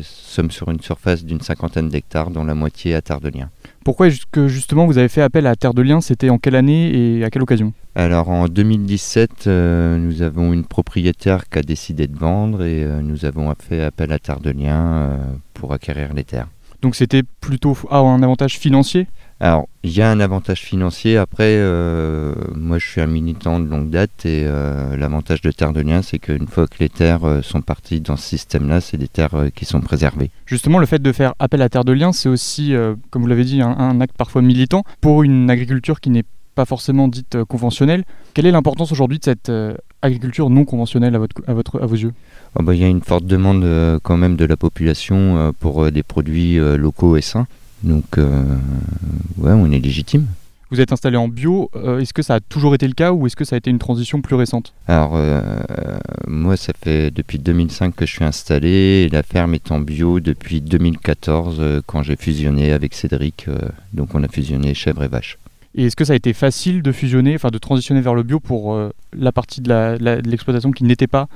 sommes 0.02 0.50
sur 0.50 0.70
une 0.70 0.80
surface 0.80 1.26
d'une 1.26 1.42
cinquantaine 1.42 1.90
d'hectares 1.90 2.30
dont 2.30 2.44
la 2.44 2.54
moitié 2.54 2.94
à 2.94 3.02
Terre 3.02 3.20
de 3.20 3.28
Liens. 3.28 3.50
Pourquoi 3.84 4.06
est-ce 4.06 4.26
que 4.30 4.46
justement 4.46 4.86
vous 4.86 4.98
avez 4.98 5.08
fait 5.08 5.22
appel 5.22 5.46
à 5.46 5.56
Terre 5.56 5.74
de 5.74 5.82
Liens? 5.82 6.00
C'était 6.00 6.30
en 6.30 6.38
quelle 6.38 6.54
année 6.54 7.18
et 7.18 7.24
à 7.24 7.30
quelle 7.30 7.42
occasion? 7.42 7.72
Alors 7.96 8.28
en 8.28 8.46
2017, 8.46 9.46
euh, 9.46 9.98
nous 9.98 10.22
avons 10.22 10.52
une 10.52 10.64
propriétaire 10.64 11.48
qui 11.48 11.58
a 11.58 11.62
décidé 11.62 12.06
de 12.06 12.16
vendre 12.16 12.62
et 12.62 12.84
euh, 12.84 13.00
nous 13.02 13.24
avons 13.24 13.52
fait 13.58 13.82
appel 13.82 14.12
à 14.12 14.18
Terre 14.18 14.40
de 14.40 14.50
Liens 14.50 14.86
euh, 14.86 15.16
pour 15.52 15.72
acquérir 15.72 16.14
les 16.14 16.22
terres. 16.22 16.48
Donc 16.80 16.94
c'était 16.94 17.22
plutôt 17.40 17.76
ah, 17.90 17.98
un 17.98 18.22
avantage 18.22 18.58
financier? 18.58 19.08
Alors, 19.42 19.66
il 19.82 19.90
y 19.90 20.00
a 20.00 20.08
un 20.08 20.20
avantage 20.20 20.60
financier. 20.60 21.16
Après, 21.16 21.56
euh, 21.56 22.32
moi, 22.54 22.78
je 22.78 22.86
suis 22.86 23.00
un 23.00 23.08
militant 23.08 23.58
de 23.58 23.68
longue 23.68 23.90
date 23.90 24.24
et 24.24 24.44
euh, 24.46 24.96
l'avantage 24.96 25.40
de 25.40 25.50
Terre 25.50 25.72
de 25.72 25.80
Liens, 25.80 26.00
c'est 26.00 26.20
qu'une 26.20 26.46
fois 26.46 26.68
que 26.68 26.76
les 26.78 26.88
terres 26.88 27.24
euh, 27.24 27.42
sont 27.42 27.60
parties 27.60 28.00
dans 28.00 28.16
ce 28.16 28.22
système-là, 28.22 28.80
c'est 28.80 28.98
des 28.98 29.08
terres 29.08 29.48
qui 29.52 29.64
sont 29.64 29.80
préservées. 29.80 30.30
Justement, 30.46 30.78
le 30.78 30.86
fait 30.86 31.02
de 31.02 31.10
faire 31.10 31.34
appel 31.40 31.60
à 31.60 31.68
Terre 31.68 31.84
de 31.84 31.90
Liens, 31.90 32.12
c'est 32.12 32.28
aussi, 32.28 32.72
comme 33.10 33.22
vous 33.22 33.28
l'avez 33.28 33.42
dit, 33.42 33.60
un, 33.60 33.76
un 33.76 34.00
acte 34.00 34.16
parfois 34.16 34.42
militant 34.42 34.84
pour 35.00 35.24
une 35.24 35.50
agriculture 35.50 36.00
qui 36.00 36.10
n'est 36.10 36.24
pas 36.54 36.64
forcément 36.64 37.08
dite 37.08 37.42
conventionnelle. 37.42 38.04
Quelle 38.34 38.46
est 38.46 38.52
l'importance 38.52 38.92
aujourd'hui 38.92 39.18
de 39.18 39.24
cette 39.24 39.50
agriculture 40.02 40.50
non 40.50 40.64
conventionnelle 40.64 41.16
à, 41.16 41.18
votre, 41.18 41.42
à, 41.48 41.54
votre, 41.54 41.82
à 41.82 41.86
vos 41.86 41.96
yeux? 41.96 42.12
Oh, 42.58 42.62
bah, 42.62 42.74
Il 42.74 42.80
y 42.80 42.84
a 42.84 42.88
une 42.88 43.02
forte 43.02 43.24
demande 43.24 43.64
euh, 43.64 43.98
quand 44.02 44.16
même 44.16 44.36
de 44.36 44.44
la 44.44 44.56
population 44.56 45.36
euh, 45.38 45.52
pour 45.58 45.84
euh, 45.84 45.90
des 45.90 46.02
produits 46.02 46.58
locaux 46.58 47.16
et 47.16 47.22
sains. 47.22 47.46
Donc, 47.82 48.18
euh, 48.18 48.44
ouais, 49.38 49.52
on 49.52 49.70
est 49.70 49.78
légitime. 49.78 50.26
Vous 50.70 50.80
êtes 50.80 50.92
installé 50.92 51.18
en 51.18 51.28
bio, 51.28 51.70
euh, 51.76 51.98
est-ce 51.98 52.14
que 52.14 52.22
ça 52.22 52.36
a 52.36 52.40
toujours 52.40 52.74
été 52.74 52.86
le 52.88 52.94
cas 52.94 53.12
ou 53.12 53.26
est-ce 53.26 53.36
que 53.36 53.44
ça 53.44 53.56
a 53.56 53.58
été 53.58 53.68
une 53.68 53.78
transition 53.78 54.22
plus 54.22 54.36
récente? 54.36 54.72
Alors, 54.88 55.12
euh, 55.16 55.40
moi, 56.26 56.56
ça 56.56 56.72
fait 56.82 57.10
depuis 57.10 57.38
2005 57.38 57.94
que 57.94 58.06
je 58.06 58.12
suis 58.12 58.24
installé. 58.24 59.04
et 59.04 59.08
La 59.10 59.22
ferme 59.22 59.54
est 59.54 59.70
en 59.70 59.80
bio 59.80 60.20
depuis 60.20 60.62
2014, 60.62 61.56
euh, 61.60 61.80
quand 61.84 62.02
j'ai 62.02 62.16
fusionné 62.16 62.72
avec 62.72 62.94
Cédric. 62.94 63.46
donc, 63.92 64.14
on 64.14 64.22
a 64.22 64.28
fusionné 64.28 64.72
chèvre 64.72 65.02
et 65.04 65.08
vache. 65.08 65.36
Et 65.74 65.86
est-ce 65.86 65.96
que 65.96 66.04
ça 66.04 66.12
a 66.12 66.16
été 66.16 66.32
facile 66.32 66.82
de 66.82 66.92
fusionner, 66.92 67.34
enfin 67.34 67.48
de 67.48 67.58
transitionner 67.58 68.02
vers 68.02 68.14
le 68.14 68.22
bio 68.22 68.40
pour 68.40 68.74
euh, 68.74 68.90
la 69.16 69.32
partie 69.32 69.60
de 69.60 69.98
l'exploitation 70.28 70.70
qui 70.70 70.84
n'était 70.84 71.06
pas 71.06 71.28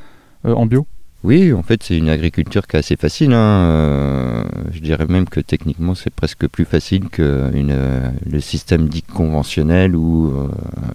euh, 0.44 0.54
en 0.54 0.66
bio? 0.66 0.86
Oui, 1.26 1.52
en 1.52 1.64
fait, 1.64 1.82
c'est 1.82 1.98
une 1.98 2.08
agriculture 2.08 2.68
qui 2.68 2.76
est 2.76 2.78
assez 2.78 2.94
facile. 2.94 3.32
hein. 3.32 3.68
Euh, 3.68 4.44
je 4.70 4.78
dirais 4.78 5.06
même 5.08 5.28
que 5.28 5.40
techniquement, 5.40 5.96
c'est 5.96 6.14
presque 6.14 6.46
plus 6.46 6.64
facile 6.64 7.08
que 7.08 7.50
euh, 7.52 8.10
le 8.30 8.40
système 8.40 8.88
dit 8.88 9.02
conventionnel 9.02 9.96
où 9.96 10.28
euh, 10.28 10.48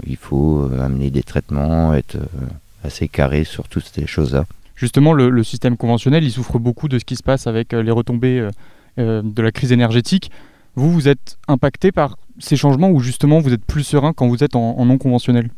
il 0.07 0.15
faut 0.15 0.69
amener 0.79 1.09
des 1.09 1.21
traitements, 1.21 1.93
être 1.93 2.15
assez 2.81 3.09
carré 3.09 3.43
sur 3.43 3.67
toutes 3.67 3.91
ces 3.93 4.07
choses-là. 4.07 4.45
Justement, 4.73 5.11
le, 5.11 5.43
système 5.43 5.75
conventionnel, 5.75 6.23
il 6.23 6.31
souffre 6.31 6.59
beaucoup 6.59 6.87
de 6.87 6.97
ce 6.97 7.03
qui 7.03 7.17
se 7.17 7.23
passe 7.23 7.45
avec 7.45 7.73
les 7.73 7.91
retombées 7.91 8.47
de 8.97 9.41
la 9.41 9.51
crise 9.51 9.73
énergétique. 9.73 10.31
Vous, 10.75 10.93
vous 10.93 11.09
êtes 11.09 11.39
impacté 11.49 11.91
par 11.91 12.17
ces 12.39 12.55
changements 12.55 12.89
ou 12.89 13.01
justement 13.01 13.39
vous 13.39 13.51
êtes 13.51 13.65
plus 13.65 13.83
serein 13.83 14.13
quand 14.13 14.29
vous 14.29 14.45
êtes 14.45 14.55
en, 14.55 14.85
non 14.85 14.97
conventionnel 14.97 15.49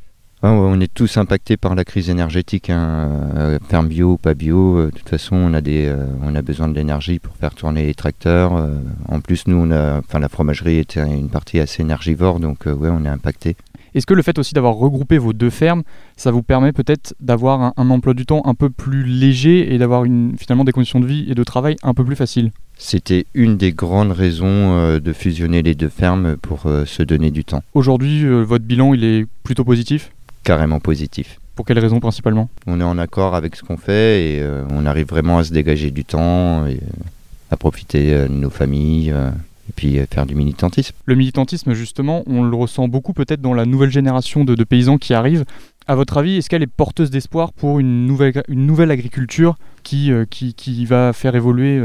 on 0.49 0.79
est 0.79 0.93
tous 0.93 1.17
impactés 1.17 1.57
par 1.57 1.73
la 1.75 1.83
crise 1.83 2.09
énergétique, 2.09 2.69
hein. 2.69 3.09
Euh, 3.35 3.59
ferme 3.69 3.87
bio 3.87 4.13
ou 4.13 4.17
pas 4.17 4.33
bio. 4.33 4.77
euh, 4.77 4.85
De 4.87 4.91
toute 4.91 5.09
façon, 5.09 5.35
on 5.35 5.53
a, 5.53 5.61
des, 5.61 5.85
euh, 5.85 6.05
on 6.21 6.35
a 6.35 6.41
besoin 6.41 6.67
de 6.67 6.73
l'énergie 6.75 7.19
pour 7.19 7.35
faire 7.35 7.53
tourner 7.55 7.85
les 7.85 7.93
tracteurs. 7.93 8.55
euh, 8.57 8.75
En 9.07 9.21
plus, 9.21 9.47
nous, 9.47 9.57
on 9.57 9.71
a, 9.71 9.99
enfin, 9.99 10.19
la 10.19 10.29
fromagerie 10.29 10.77
était 10.77 11.01
une 11.01 11.29
partie 11.29 11.59
assez 11.59 11.81
énergivore, 11.81 12.39
donc 12.39 12.67
euh, 12.67 12.73
ouais, 12.73 12.89
on 12.91 13.05
est 13.05 13.09
impacté. 13.09 13.55
Est-ce 13.95 14.07
que 14.07 14.15
le 14.15 14.23
fait 14.23 14.39
aussi 14.39 14.55
d'avoir 14.55 14.73
regroupé 14.73 15.19
vos 15.19 15.33
deux 15.33 15.51
fermes, 15.51 15.83
ça 16.17 16.31
vous 16.31 16.41
permet 16.41 16.71
peut-être 16.71 17.13
d'avoir 17.19 17.61
un, 17.61 17.73
un 17.77 17.89
emploi 17.91 18.15
du 18.15 18.25
temps 18.25 18.41
un 18.45 18.55
peu 18.55 18.71
plus 18.71 19.03
léger 19.03 19.71
et 19.73 19.77
d'avoir 19.77 20.03
finalement 20.37 20.63
des 20.63 20.71
conditions 20.71 20.99
de 20.99 21.05
vie 21.05 21.27
et 21.29 21.35
de 21.35 21.43
travail 21.43 21.75
un 21.83 21.93
peu 21.93 22.03
plus 22.03 22.15
faciles? 22.15 22.51
C'était 22.75 23.27
une 23.35 23.55
des 23.55 23.71
grandes 23.71 24.11
raisons 24.11 24.47
euh, 24.47 24.99
de 24.99 25.13
fusionner 25.13 25.61
les 25.61 25.75
deux 25.75 25.89
fermes 25.89 26.37
pour 26.37 26.63
euh, 26.65 26.85
se 26.85 27.03
donner 27.03 27.29
du 27.29 27.45
temps. 27.45 27.61
Aujourd'hui, 27.75 28.25
euh, 28.25 28.41
votre 28.41 28.65
bilan, 28.65 28.95
il 28.95 29.03
est 29.03 29.27
plutôt 29.43 29.63
positif? 29.63 30.11
Carrément 30.43 30.79
positif. 30.79 31.39
Pour 31.55 31.65
quelles 31.65 31.79
raisons 31.79 31.99
principalement? 31.99 32.49
On 32.65 32.81
est 32.81 32.83
en 32.83 32.97
accord 32.97 33.35
avec 33.35 33.55
ce 33.55 33.63
qu'on 33.63 33.77
fait 33.77 34.35
et 34.35 34.41
euh, 34.41 34.65
on 34.71 34.85
arrive 34.85 35.07
vraiment 35.07 35.37
à 35.37 35.43
se 35.43 35.53
dégager 35.53 35.91
du 35.91 36.03
temps 36.03 36.65
et 36.65 36.73
euh, 36.73 37.51
à 37.51 37.57
profiter 37.57 38.13
euh, 38.13 38.27
de 38.27 38.33
nos 38.33 38.49
familles 38.49 39.09
et 39.09 39.71
puis 39.75 39.99
faire 40.11 40.25
du 40.25 40.35
militantisme. 40.35 40.95
Le 41.05 41.15
militantisme, 41.15 41.73
justement, 41.73 42.23
on 42.27 42.43
le 42.43 42.55
ressent 42.55 42.87
beaucoup 42.87 43.13
peut-être 43.13 43.41
dans 43.41 43.53
la 43.53 43.65
nouvelle 43.65 43.91
génération 43.91 44.43
de, 44.43 44.55
de 44.55 44.63
paysans 44.63 44.97
qui 44.97 45.13
arrivent. 45.13 45.45
À 45.87 45.95
votre 45.95 46.17
avis, 46.17 46.37
est-ce 46.37 46.49
qu'elle 46.49 46.63
est 46.63 46.67
porteuse 46.67 47.11
d'espoir 47.11 47.53
pour 47.53 47.79
une 47.79 48.05
nouvelle, 48.05 48.43
une 48.47 48.65
nouvelle 48.65 48.91
agriculture 48.91 49.55
qui, 49.83 50.11
qui, 50.29 50.53
qui 50.53 50.85
va 50.85 51.13
faire 51.13 51.35
évoluer 51.35 51.81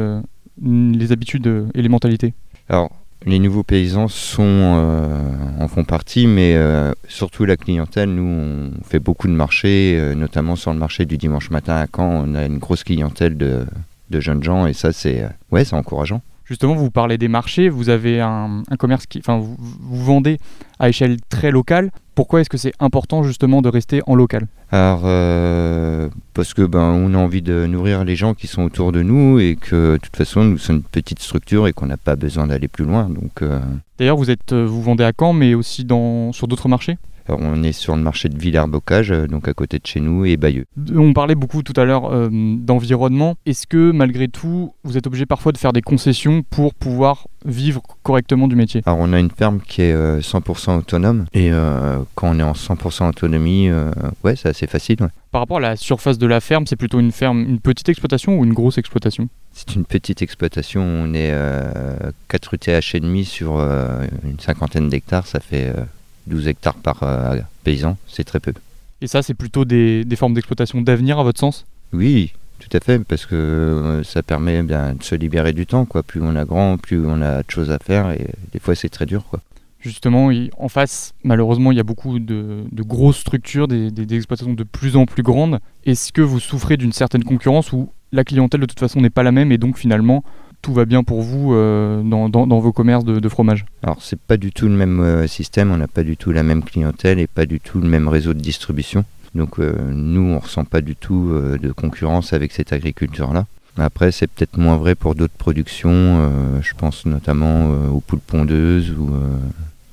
les 0.62 1.12
habitudes 1.12 1.68
et 1.74 1.82
les 1.82 1.88
mentalités? 1.88 2.32
Alors, 2.68 2.90
les 3.26 3.38
nouveaux 3.38 3.62
paysans 3.62 4.08
sont, 4.08 4.42
euh, 4.44 5.32
en 5.58 5.68
font 5.68 5.84
partie, 5.84 6.26
mais 6.26 6.54
euh, 6.54 6.92
surtout 7.08 7.44
la 7.44 7.56
clientèle. 7.56 8.10
Nous, 8.10 8.22
on 8.22 8.84
fait 8.84 9.00
beaucoup 9.00 9.26
de 9.26 9.32
marchés, 9.32 9.96
euh, 9.98 10.14
notamment 10.14 10.56
sur 10.56 10.72
le 10.72 10.78
marché 10.78 11.04
du 11.04 11.18
dimanche 11.18 11.50
matin 11.50 11.74
à 11.74 11.86
Caen. 11.94 12.24
On 12.26 12.34
a 12.34 12.46
une 12.46 12.58
grosse 12.58 12.84
clientèle 12.84 13.36
de, 13.36 13.66
jeunes 14.10 14.42
gens 14.42 14.66
et 14.66 14.72
ça, 14.72 14.92
c'est 14.92 15.26
ouais, 15.50 15.74
encourageant. 15.74 16.22
Justement, 16.44 16.74
vous 16.74 16.90
parlez 16.90 17.18
des 17.18 17.28
marchés, 17.28 17.68
vous 17.68 17.90
avez 17.90 18.20
un, 18.20 18.62
commerce 18.78 19.06
qui. 19.06 19.18
Enfin, 19.18 19.38
vous 19.38 20.04
vendez 20.04 20.38
à 20.78 20.88
échelle 20.88 21.18
très 21.28 21.50
locale. 21.50 21.90
Pourquoi 22.14 22.40
est-ce 22.40 22.48
que 22.48 22.56
c'est 22.56 22.72
important 22.80 23.22
justement 23.22 23.60
de 23.60 23.68
rester 23.68 24.00
en 24.06 24.14
local? 24.14 24.46
Alors, 24.70 25.02
euh, 25.04 26.08
parce 26.34 26.52
que 26.52 26.62
ben, 26.62 26.80
on 26.80 27.14
a 27.14 27.18
envie 27.18 27.40
de 27.40 27.66
nourrir 27.66 28.04
les 28.04 28.16
gens 28.16 28.34
qui 28.34 28.46
sont 28.46 28.62
autour 28.62 28.92
de 28.92 29.02
nous 29.02 29.38
et 29.38 29.56
que 29.56 29.94
de 29.94 29.96
toute 29.96 30.14
façon, 30.14 30.44
nous 30.44 30.58
sommes 30.58 30.76
une 30.76 30.82
petite 30.82 31.20
structure 31.20 31.66
et 31.66 31.72
qu'on 31.72 31.86
n'a 31.86 31.96
pas 31.96 32.16
besoin 32.16 32.46
d'aller 32.46 32.68
plus 32.68 32.84
loin. 32.84 33.08
Donc, 33.08 33.40
euh, 33.40 33.60
D'ailleurs, 33.98 34.16
vous, 34.18 34.30
êtes, 34.30 34.52
euh, 34.52 34.66
vous 34.66 34.82
vendez 34.82 35.04
à 35.04 35.12
Caen, 35.18 35.32
mais 35.32 35.54
aussi 35.54 35.84
dans, 35.84 36.32
sur 36.32 36.48
d'autres 36.48 36.68
marchés? 36.68 36.98
On 37.28 37.62
est 37.62 37.72
sur 37.72 37.96
le 37.96 38.02
marché 38.02 38.28
de 38.28 38.38
Villers-Bocage, 38.38 39.12
euh, 39.12 39.26
donc 39.26 39.48
à 39.48 39.54
côté 39.54 39.78
de 39.78 39.86
chez 39.86 40.00
nous, 40.00 40.24
et 40.24 40.36
Bayeux. 40.36 40.66
On 40.94 41.12
parlait 41.12 41.34
beaucoup 41.34 41.62
tout 41.62 41.78
à 41.80 41.84
l'heure 41.84 42.12
euh, 42.12 42.28
d'environnement. 42.30 43.36
Est-ce 43.46 43.66
que 43.66 43.90
malgré 43.90 44.28
tout, 44.28 44.74
vous 44.84 44.96
êtes 44.96 45.06
obligé 45.06 45.26
parfois 45.26 45.52
de 45.52 45.58
faire 45.58 45.72
des 45.72 45.82
concessions 45.82 46.42
pour 46.42 46.74
pouvoir 46.74 47.26
vivre 47.44 47.82
correctement 48.02 48.48
du 48.48 48.56
métier? 48.56 48.82
Alors, 48.86 48.98
on 49.00 49.12
a 49.12 49.18
une 49.18 49.30
ferme 49.30 49.60
qui 49.60 49.82
est 49.82 49.92
euh, 49.92 50.20
100% 50.20 50.78
autonome, 50.78 51.26
et 51.32 51.50
euh, 51.52 51.98
quand 52.14 52.34
on 52.34 52.38
est 52.38 52.42
en 52.42 52.52
100% 52.52 53.08
autonomie, 53.08 53.68
euh, 53.68 53.90
ouais, 54.24 54.36
c'est 54.36 54.48
assez 54.48 54.66
facile. 54.66 54.96
ouais. 55.00 55.08
Par 55.30 55.42
rapport 55.42 55.58
à 55.58 55.60
la 55.60 55.76
surface 55.76 56.18
de 56.18 56.26
la 56.26 56.40
ferme, 56.40 56.66
c'est 56.66 56.76
plutôt 56.76 57.00
une 57.00 57.12
ferme, 57.12 57.40
une 57.40 57.60
petite 57.60 57.88
exploitation 57.88 58.38
ou 58.38 58.44
une 58.44 58.54
grosse 58.54 58.78
exploitation? 58.78 59.28
C'est 59.52 59.74
une 59.74 59.84
petite 59.84 60.22
exploitation, 60.22 60.82
on 60.82 61.12
est 61.14 61.32
euh, 61.32 62.10
4 62.28 62.54
UTH 62.54 62.94
et 62.94 63.00
demi 63.00 63.24
sur 63.24 63.58
euh, 63.58 64.06
une 64.24 64.38
cinquantaine 64.40 64.88
d'hectares, 64.88 65.26
ça 65.26 65.40
fait 65.40 65.72
euh, 65.76 65.82
12 66.28 66.46
hectares 66.48 66.74
par 66.76 67.02
euh, 67.02 67.38
paysan, 67.64 67.96
c'est 68.06 68.24
très 68.24 68.40
peu. 68.40 68.52
Et 69.00 69.06
ça, 69.06 69.22
c'est 69.22 69.34
plutôt 69.34 69.64
des, 69.64 70.04
des 70.04 70.16
formes 70.16 70.34
d'exploitation 70.34 70.80
d'avenir 70.80 71.18
à 71.18 71.22
votre 71.22 71.40
sens? 71.40 71.64
Oui, 71.92 72.32
tout 72.58 72.76
à 72.76 72.80
fait, 72.80 72.98
parce 73.04 73.26
que 73.26 73.34
euh, 73.34 74.02
ça 74.04 74.22
permet 74.22 74.62
bien, 74.62 74.94
de 74.94 75.02
se 75.02 75.14
libérer 75.14 75.52
du 75.52 75.66
temps. 75.66 75.84
Quoi. 75.84 76.02
Plus 76.02 76.20
on 76.22 76.34
a 76.36 76.44
grand, 76.44 76.76
plus 76.78 77.04
on 77.06 77.22
a 77.22 77.42
de 77.42 77.50
choses 77.50 77.70
à 77.70 77.78
faire, 77.78 78.10
et 78.10 78.26
des 78.52 78.58
fois 78.58 78.74
c'est 78.74 78.88
très 78.88 79.06
dur. 79.06 79.24
Quoi. 79.30 79.40
Justement, 79.80 80.30
en 80.58 80.68
face, 80.68 81.14
malheureusement, 81.22 81.70
il 81.70 81.76
y 81.76 81.80
a 81.80 81.84
beaucoup 81.84 82.18
de, 82.18 82.64
de 82.70 82.82
grosses 82.82 83.18
structures, 83.18 83.68
des, 83.68 83.90
des- 83.92 84.06
des 84.06 84.16
exploitations 84.16 84.52
de 84.54 84.64
plus 84.64 84.96
en 84.96 85.06
plus 85.06 85.22
grandes. 85.22 85.60
Est-ce 85.86 86.12
que 86.12 86.20
vous 86.20 86.40
souffrez 86.40 86.76
d'une 86.76 86.92
certaine 86.92 87.22
concurrence 87.22 87.72
où 87.72 87.90
la 88.10 88.24
clientèle 88.24 88.60
de 88.62 88.66
toute 88.66 88.80
façon 88.80 89.00
n'est 89.00 89.10
pas 89.10 89.22
la 89.22 89.30
même 89.32 89.52
et 89.52 89.58
donc 89.58 89.78
finalement 89.78 90.24
tout 90.62 90.72
va 90.74 90.84
bien 90.84 91.02
pour 91.04 91.22
vous 91.22 91.54
euh, 91.54 92.02
dans, 92.02 92.28
dans- 92.28 92.46
dans 92.46 92.58
vos 92.58 92.72
commerces 92.72 93.04
de, 93.04 93.20
de 93.20 93.28
fromage 93.28 93.64
Alors 93.82 94.02
c'est 94.02 94.18
pas 94.20 94.36
du 94.36 94.52
tout 94.52 94.66
le 94.66 94.74
même 94.74 95.00
euh, 95.00 95.26
système, 95.26 95.70
on 95.70 95.76
n'a 95.76 95.88
pas 95.88 96.02
du 96.02 96.16
tout 96.16 96.32
la 96.32 96.42
même 96.42 96.62
clientèle 96.62 97.18
et 97.18 97.26
pas 97.26 97.46
du 97.46 97.60
tout 97.60 97.80
le 97.80 97.88
même 97.88 98.08
réseau 98.08 98.34
de 98.34 98.40
distribution. 98.40 99.04
Donc 99.34 99.58
euh, 99.60 99.74
nous, 99.92 100.22
on 100.22 100.38
ressent 100.38 100.64
pas 100.64 100.80
du 100.80 100.96
tout 100.96 101.30
de 101.32 101.70
concurrence 101.72 102.32
avec 102.32 102.52
cette 102.52 102.72
agriculture-là. 102.72 103.46
Après, 103.76 104.10
c'est 104.10 104.26
peut-être 104.26 104.56
moins 104.58 104.76
vrai 104.76 104.94
pour 104.96 105.14
d'autres 105.14 105.36
productions. 105.38 105.90
euh, 105.92 106.60
je 106.62 106.74
pense 106.74 107.06
notamment 107.06 107.70
euh, 107.70 107.88
aux 107.90 108.00
poules 108.00 108.18
pondeuses 108.18 108.90
ou 108.90 109.08
euh, 109.14 109.36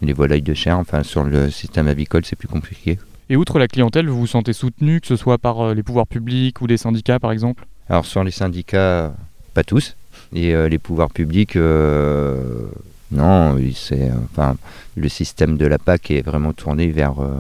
les 0.01 0.13
volailles 0.13 0.41
de 0.41 0.53
chair. 0.55 0.79
Enfin, 0.79 1.03
sur 1.03 1.23
le 1.23 1.51
système 1.51 1.87
avicole, 1.87 2.25
c'est 2.25 2.35
plus 2.35 2.47
compliqué. 2.47 2.97
Et 3.29 3.35
outre 3.35 3.59
la 3.59 3.67
clientèle, 3.67 4.07
vous 4.07 4.19
vous 4.21 4.25
sentez 4.27 4.53
soutenu, 4.53 5.01
que 5.01 5.07
ce 5.07 5.15
soit 5.15 5.37
par 5.37 5.75
les 5.75 5.83
pouvoirs 5.83 6.07
publics 6.07 6.61
ou 6.61 6.67
des 6.67 6.77
syndicats 6.77 7.19
par 7.19 7.31
exemple? 7.31 7.65
Alors 7.89 8.05
sur 8.05 8.23
les 8.23 8.31
syndicats, 8.31 9.13
pas 9.53 9.63
tous. 9.63 9.95
Et 10.33 10.53
euh, 10.53 10.67
les 10.67 10.79
pouvoirs 10.79 11.11
publics, 11.11 11.55
euh, 11.55 12.67
non, 13.11 13.57
c'est, 13.73 14.11
enfin, 14.31 14.55
le 14.95 15.09
système 15.09 15.57
de 15.57 15.65
la 15.65 15.77
PAC 15.77 16.11
est 16.11 16.21
vraiment 16.21 16.53
tourné 16.53 16.87
vers 16.87 17.19
euh, 17.19 17.33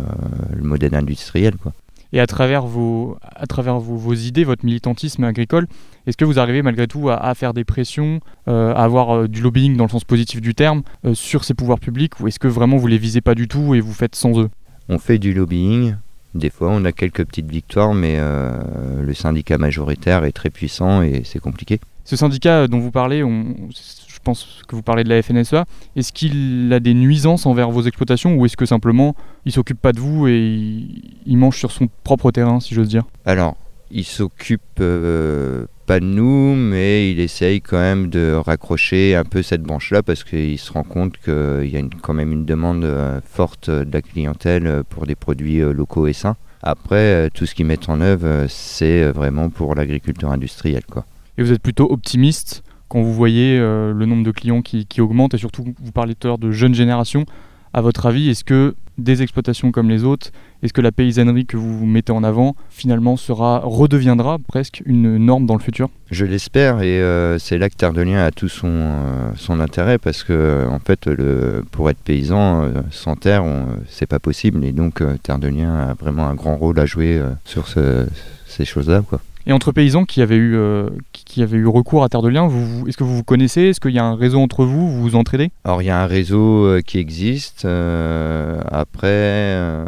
le 0.55 0.63
modèle 0.63 0.95
industriel. 0.95 1.55
Quoi. 1.55 1.73
Et 2.15 2.19
à 2.21 2.27
travers 2.27 2.65
vos, 2.65 3.17
à 3.35 3.45
travers 3.45 3.77
vos, 3.79 3.97
vos 3.97 4.13
idées, 4.13 4.45
votre 4.45 4.65
militantisme 4.65 5.25
agricole, 5.25 5.67
est-ce 6.07 6.15
que 6.15 6.23
vous 6.23 6.39
arrivez 6.39 6.61
malgré 6.61 6.87
tout 6.87 7.09
à, 7.09 7.15
à 7.17 7.35
faire 7.35 7.53
des 7.53 7.65
pressions, 7.65 8.21
euh, 8.47 8.73
à 8.73 8.83
avoir 8.83 9.15
euh, 9.15 9.27
du 9.27 9.41
lobbying 9.41 9.75
dans 9.75 9.83
le 9.83 9.89
sens 9.89 10.05
positif 10.05 10.39
du 10.39 10.55
terme, 10.55 10.83
euh, 11.03 11.13
sur 11.13 11.43
ces 11.43 11.53
pouvoirs 11.53 11.79
publics, 11.79 12.17
ou 12.21 12.29
est-ce 12.29 12.39
que 12.39 12.47
vraiment 12.47 12.77
vous 12.77 12.87
les 12.87 12.97
visez 12.97 13.19
pas 13.19 13.35
du 13.35 13.49
tout 13.49 13.75
et 13.75 13.81
vous 13.81 13.91
faites 13.91 14.15
sans 14.15 14.39
eux? 14.39 14.49
On 14.87 14.97
fait 14.97 15.17
du 15.17 15.33
lobbying. 15.33 15.95
Des 16.35 16.49
fois, 16.49 16.69
on 16.71 16.85
a 16.85 16.93
quelques 16.93 17.25
petites 17.25 17.49
victoires, 17.49 17.93
mais 17.93 18.19
le 18.19 19.13
syndicat 19.13 19.57
majoritaire 19.57 20.25
est 20.25 20.33
très 20.33 20.49
puissant 20.49 21.01
et 21.01 21.21
c'est 21.23 21.39
compliqué. 21.39 21.79
Ce 22.05 22.15
syndicat 22.15 22.67
dont 22.67 22.77
vous 22.77 22.91
parlez, 22.91 23.19
je 23.21 24.19
pense 24.23 24.61
que 24.67 24.75
vous 24.75 24.83
parlez 24.83 25.03
de 25.03 25.09
la 25.09 25.21
FNSEA, 25.23 25.65
est-ce 25.95 26.13
qu'il 26.13 26.71
a 26.71 26.79
des 26.79 26.93
nuisances 26.93 27.47
envers 27.47 27.71
vos 27.71 27.81
exploitations 27.81 28.35
ou 28.35 28.45
est-ce 28.45 28.55
que 28.55 28.67
simplement 28.67 29.15
il 29.45 29.51
s'occupe 29.51 29.81
pas 29.81 29.91
de 29.91 29.99
vous 29.99 30.27
et 30.27 30.85
il, 31.25 31.37
mange 31.37 31.57
sur 31.57 31.71
son 31.71 31.87
propre 32.03 32.29
terrain, 32.29 32.59
si 32.59 32.75
j'ose 32.75 32.89
dire? 32.89 33.05
Alors, 33.25 33.57
il 33.89 34.03
s'occupe 34.03 34.61
euh, 34.81 35.65
pas 35.87 35.99
de 35.99 36.05
nous, 36.05 36.53
mais 36.55 37.11
il 37.11 37.19
essaye 37.19 37.59
quand 37.59 37.79
même 37.79 38.09
de 38.11 38.33
raccrocher 38.33 39.15
un 39.15 39.23
peu 39.23 39.41
cette 39.41 39.63
branche-là 39.63 40.03
parce 40.03 40.23
qu'il 40.23 40.59
se 40.59 40.71
rend 40.71 40.83
compte 40.83 41.17
qu'il 41.17 41.69
y 41.71 41.77
a 41.77 41.81
quand 42.03 42.13
même 42.13 42.31
une 42.31 42.45
demande 42.45 42.83
euh, 42.83 43.19
forte 43.25 43.71
de 43.71 43.91
la 43.91 44.03
clientèle 44.03 44.83
pour 44.89 45.07
des 45.07 45.15
produits 45.15 45.59
euh, 45.59 45.73
locaux 45.73 46.05
et 46.05 46.13
sains. 46.13 46.35
Après, 46.61 47.31
tout 47.33 47.47
ce 47.47 47.55
qu'ils 47.55 47.65
mettent 47.65 47.89
en 47.89 47.99
œuvre, 47.99 48.45
c'est 48.47 49.05
vraiment 49.11 49.49
pour 49.49 49.73
l'agriculture 49.73 50.31
industrielle. 50.31 50.85
Quoi. 50.89 51.05
Et 51.37 51.43
vous 51.43 51.51
êtes 51.51 51.61
plutôt 51.61 51.91
optimiste 51.91 52.63
quand 52.87 53.01
vous 53.01 53.13
voyez 53.13 53.57
euh, 53.59 53.93
le 53.93 54.05
nombre 54.05 54.23
de 54.23 54.31
clients 54.31 54.61
qui, 54.61 54.85
qui 54.85 55.01
augmente 55.01 55.33
et 55.33 55.37
surtout 55.37 55.63
vous 55.63 55.91
parlez 55.91 56.15
tout 56.15 56.27
à 56.27 56.29
l'heure 56.29 56.37
de 56.37 56.51
jeunes 56.51 56.75
générations. 56.75 57.25
À 57.73 57.81
votre 57.81 58.05
avis, 58.05 58.29
est-ce 58.29 58.45
que 58.45 58.75
des 58.97 59.21
exploitations 59.21 59.73
comme 59.73 59.89
les 59.89 60.05
autres, 60.05 60.29
est-ce 60.63 60.71
que 60.71 60.79
la 60.79 60.93
paysannerie 60.93 61.45
que 61.45 61.57
vous 61.57 61.85
mettez 61.85 62.13
en 62.13 62.23
avant 62.23 62.55
finalement 62.69 63.17
sera 63.17 63.59
redeviendra 63.59 64.37
presque 64.47 64.81
une 64.85 65.17
norme 65.17 65.45
dans 65.45 65.55
le 65.55 65.59
futur? 65.59 65.89
Je 66.09 66.23
l'espère 66.23 66.81
et 66.81 67.01
euh, 67.01 67.37
c'est 67.37 67.57
là 67.57 67.69
que 67.69 67.75
Terre 67.75 67.91
de 67.91 68.01
Liens 68.01 68.23
a 68.23 68.31
tout 68.31 68.47
son, 68.47 68.69
euh, 68.71 69.31
son 69.35 69.59
intérêt 69.59 69.97
parce 69.97 70.23
que 70.23 70.65
en 70.69 70.79
fait 70.79 71.07
le, 71.07 71.65
pour 71.71 71.89
être 71.89 71.97
paysan 71.99 72.69
sans 72.91 73.17
terre 73.17 73.43
c'est 73.89 74.07
pas 74.07 74.19
possible 74.19 74.63
et 74.63 74.71
donc 74.71 75.03
Terre 75.23 75.39
de 75.39 75.49
Liens 75.49 75.75
a 75.75 75.93
vraiment 75.95 76.27
un 76.27 76.35
grand 76.35 76.55
rôle 76.55 76.79
à 76.79 76.85
jouer 76.85 77.21
sur 77.43 77.67
ce- 77.67 78.07
ces 78.47 78.63
choses-là. 78.63 79.03
Et 79.47 79.53
entre 79.53 79.71
paysans 79.71 80.05
qui 80.05 80.23
avaient 80.23 80.35
eu, 80.37 80.55
euh, 80.55 80.89
qui, 81.13 81.43
avaient 81.43 81.57
eu 81.57 81.67
recours 81.67 82.03
à 82.03 82.09
Terre 82.09 82.23
de 82.23 82.29
Liens, 82.29 82.49
est-ce 82.87 82.97
que 82.97 83.03
vous 83.03 83.15
vous 83.17 83.23
connaissez? 83.23 83.61
Est-ce 83.61 83.79
qu'il 83.79 83.91
y 83.91 83.99
a 83.99 84.03
un 84.03 84.15
réseau 84.15 84.39
entre 84.39 84.65
vous? 84.65 84.89
Vous 84.89 85.01
vous 85.03 85.15
entraidez? 85.15 85.51
Alors 85.63 85.83
il 85.83 85.85
y 85.85 85.91
a 85.91 86.01
un 86.01 86.07
réseau 86.07 86.65
euh, 86.65 86.81
qui 86.81 86.97
existe. 86.97 87.65
euh, 87.65 88.59
après, 88.71 89.85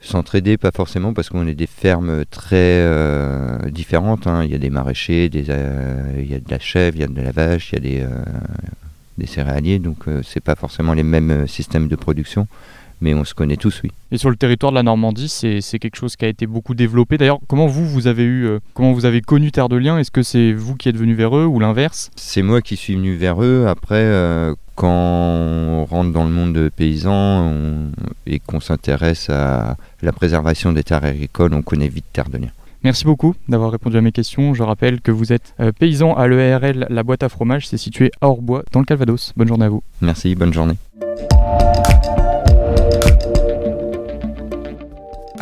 s'entraider 0.00 0.56
pas 0.56 0.70
forcément 0.70 1.12
parce 1.12 1.28
qu'on 1.28 1.46
est 1.46 1.54
des 1.54 1.66
fermes 1.66 2.24
très 2.30 2.82
différentes. 3.70 4.26
hein. 4.26 4.42
Il 4.42 4.50
y 4.50 4.54
a 4.54 4.58
des 4.58 4.70
maraîchers, 4.70 5.28
des, 5.28 5.46
il 6.18 6.30
y 6.30 6.34
a 6.34 6.38
de 6.40 6.50
la 6.50 6.58
chèvre, 6.58 6.96
il 6.96 7.00
y 7.00 7.04
a 7.04 7.08
de 7.08 7.20
la 7.20 7.30
vache, 7.32 7.72
il 7.72 7.74
y 7.74 7.78
a 7.78 7.80
des, 7.80 8.06
des 9.18 9.26
céréaliers. 9.26 9.80
Donc 9.80 10.04
c'est 10.22 10.42
pas 10.42 10.54
forcément 10.54 10.94
les 10.94 11.02
mêmes 11.02 11.46
systèmes 11.46 11.88
de 11.88 11.96
production, 11.96 12.46
mais 13.00 13.14
on 13.14 13.24
se 13.24 13.34
connaît 13.34 13.56
tous, 13.56 13.80
oui. 13.84 13.90
Et 14.12 14.18
sur 14.18 14.30
le 14.30 14.36
territoire 14.36 14.72
de 14.72 14.76
la 14.76 14.82
Normandie, 14.82 15.28
c'est 15.28 15.60
c'est 15.60 15.78
quelque 15.78 15.96
chose 15.96 16.16
qui 16.16 16.24
a 16.24 16.28
été 16.28 16.46
beaucoup 16.46 16.74
développé. 16.74 17.18
D'ailleurs, 17.18 17.38
comment 17.48 17.66
vous, 17.66 17.86
vous 17.86 18.06
avez 18.06 18.22
eu, 18.24 18.44
euh, 18.46 18.58
comment 18.74 18.92
vous 18.92 19.04
avez 19.06 19.20
connu 19.20 19.50
Terre 19.52 19.68
de 19.68 19.76
Liens? 19.76 19.98
Est-ce 19.98 20.10
que 20.10 20.22
c'est 20.22 20.52
vous 20.52 20.74
qui 20.76 20.88
êtes 20.88 20.96
venu 20.96 21.14
vers 21.14 21.36
eux 21.36 21.44
ou 21.46 21.58
l'inverse? 21.60 22.10
C'est 22.16 22.42
moi 22.42 22.60
qui 22.62 22.76
suis 22.76 22.94
venu 22.94 23.14
vers 23.16 23.42
eux. 23.42 23.66
Après, 23.68 23.96
euh, 24.02 24.54
quand 24.76 24.88
on 24.90 25.84
rentre 25.84 26.12
dans 26.12 26.24
le 26.24 26.30
monde 26.30 26.70
paysan 26.74 27.12
on- 27.12 27.90
et 28.26 28.38
qu'on 28.40 28.60
s'intéresse 28.60 29.30
à 29.30 29.76
la 30.02 30.12
préservation 30.12 30.72
des 30.72 30.82
terres 30.82 31.04
agricoles, 31.04 31.54
on 31.54 31.62
connaît 31.62 31.88
vite 31.88 32.06
Terre 32.12 32.28
de 32.28 32.38
Liens. 32.38 32.50
Merci 32.82 33.04
beaucoup 33.06 33.34
d'avoir 33.48 33.70
répondu 33.70 33.96
à 33.96 34.02
mes 34.02 34.12
questions. 34.12 34.52
Je 34.52 34.62
rappelle 34.62 35.00
que 35.00 35.10
vous 35.10 35.32
êtes 35.32 35.54
euh, 35.58 35.72
paysan 35.72 36.12
à 36.14 36.26
l'ERL 36.28 36.86
La 36.90 37.02
Boîte 37.02 37.22
à 37.22 37.30
Fromage. 37.30 37.66
C'est 37.66 37.78
situé 37.78 38.10
à 38.20 38.28
Orbois, 38.28 38.62
dans 38.72 38.80
le 38.80 38.84
Calvados. 38.84 39.32
Bonne 39.38 39.48
journée 39.48 39.64
à 39.64 39.68
vous. 39.70 39.82
Merci, 40.02 40.34
bonne 40.34 40.52
journée. 40.52 40.74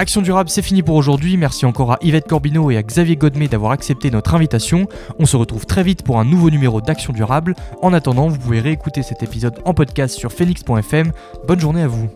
Action 0.03 0.21
durable, 0.21 0.51
c'est 0.51 0.63
fini 0.63 0.83
pour 0.83 0.97
aujourd'hui. 0.97 1.37
Merci 1.37 1.65
encore 1.65 1.93
à 1.93 1.99
Yvette 2.03 2.27
Corbineau 2.27 2.73
et 2.73 2.77
à 2.77 2.83
Xavier 2.83 3.15
Godmet 3.15 3.47
d'avoir 3.47 3.71
accepté 3.71 4.11
notre 4.11 4.35
invitation. 4.35 4.89
On 5.21 5.27
se 5.27 5.37
retrouve 5.37 5.65
très 5.65 5.85
vite 5.85 6.03
pour 6.03 6.19
un 6.19 6.25
nouveau 6.25 6.51
numéro 6.51 6.81
d'Action 6.81 7.13
durable. 7.13 7.55
En 7.83 7.93
attendant, 7.93 8.27
vous 8.27 8.37
pouvez 8.37 8.59
réécouter 8.59 9.05
cet 9.05 9.23
épisode 9.23 9.61
en 9.65 9.75
podcast 9.75 10.19
sur 10.19 10.33
phoenix.fm. 10.33 11.13
Bonne 11.47 11.61
journée 11.61 11.83
à 11.83 11.87
vous. 11.87 12.11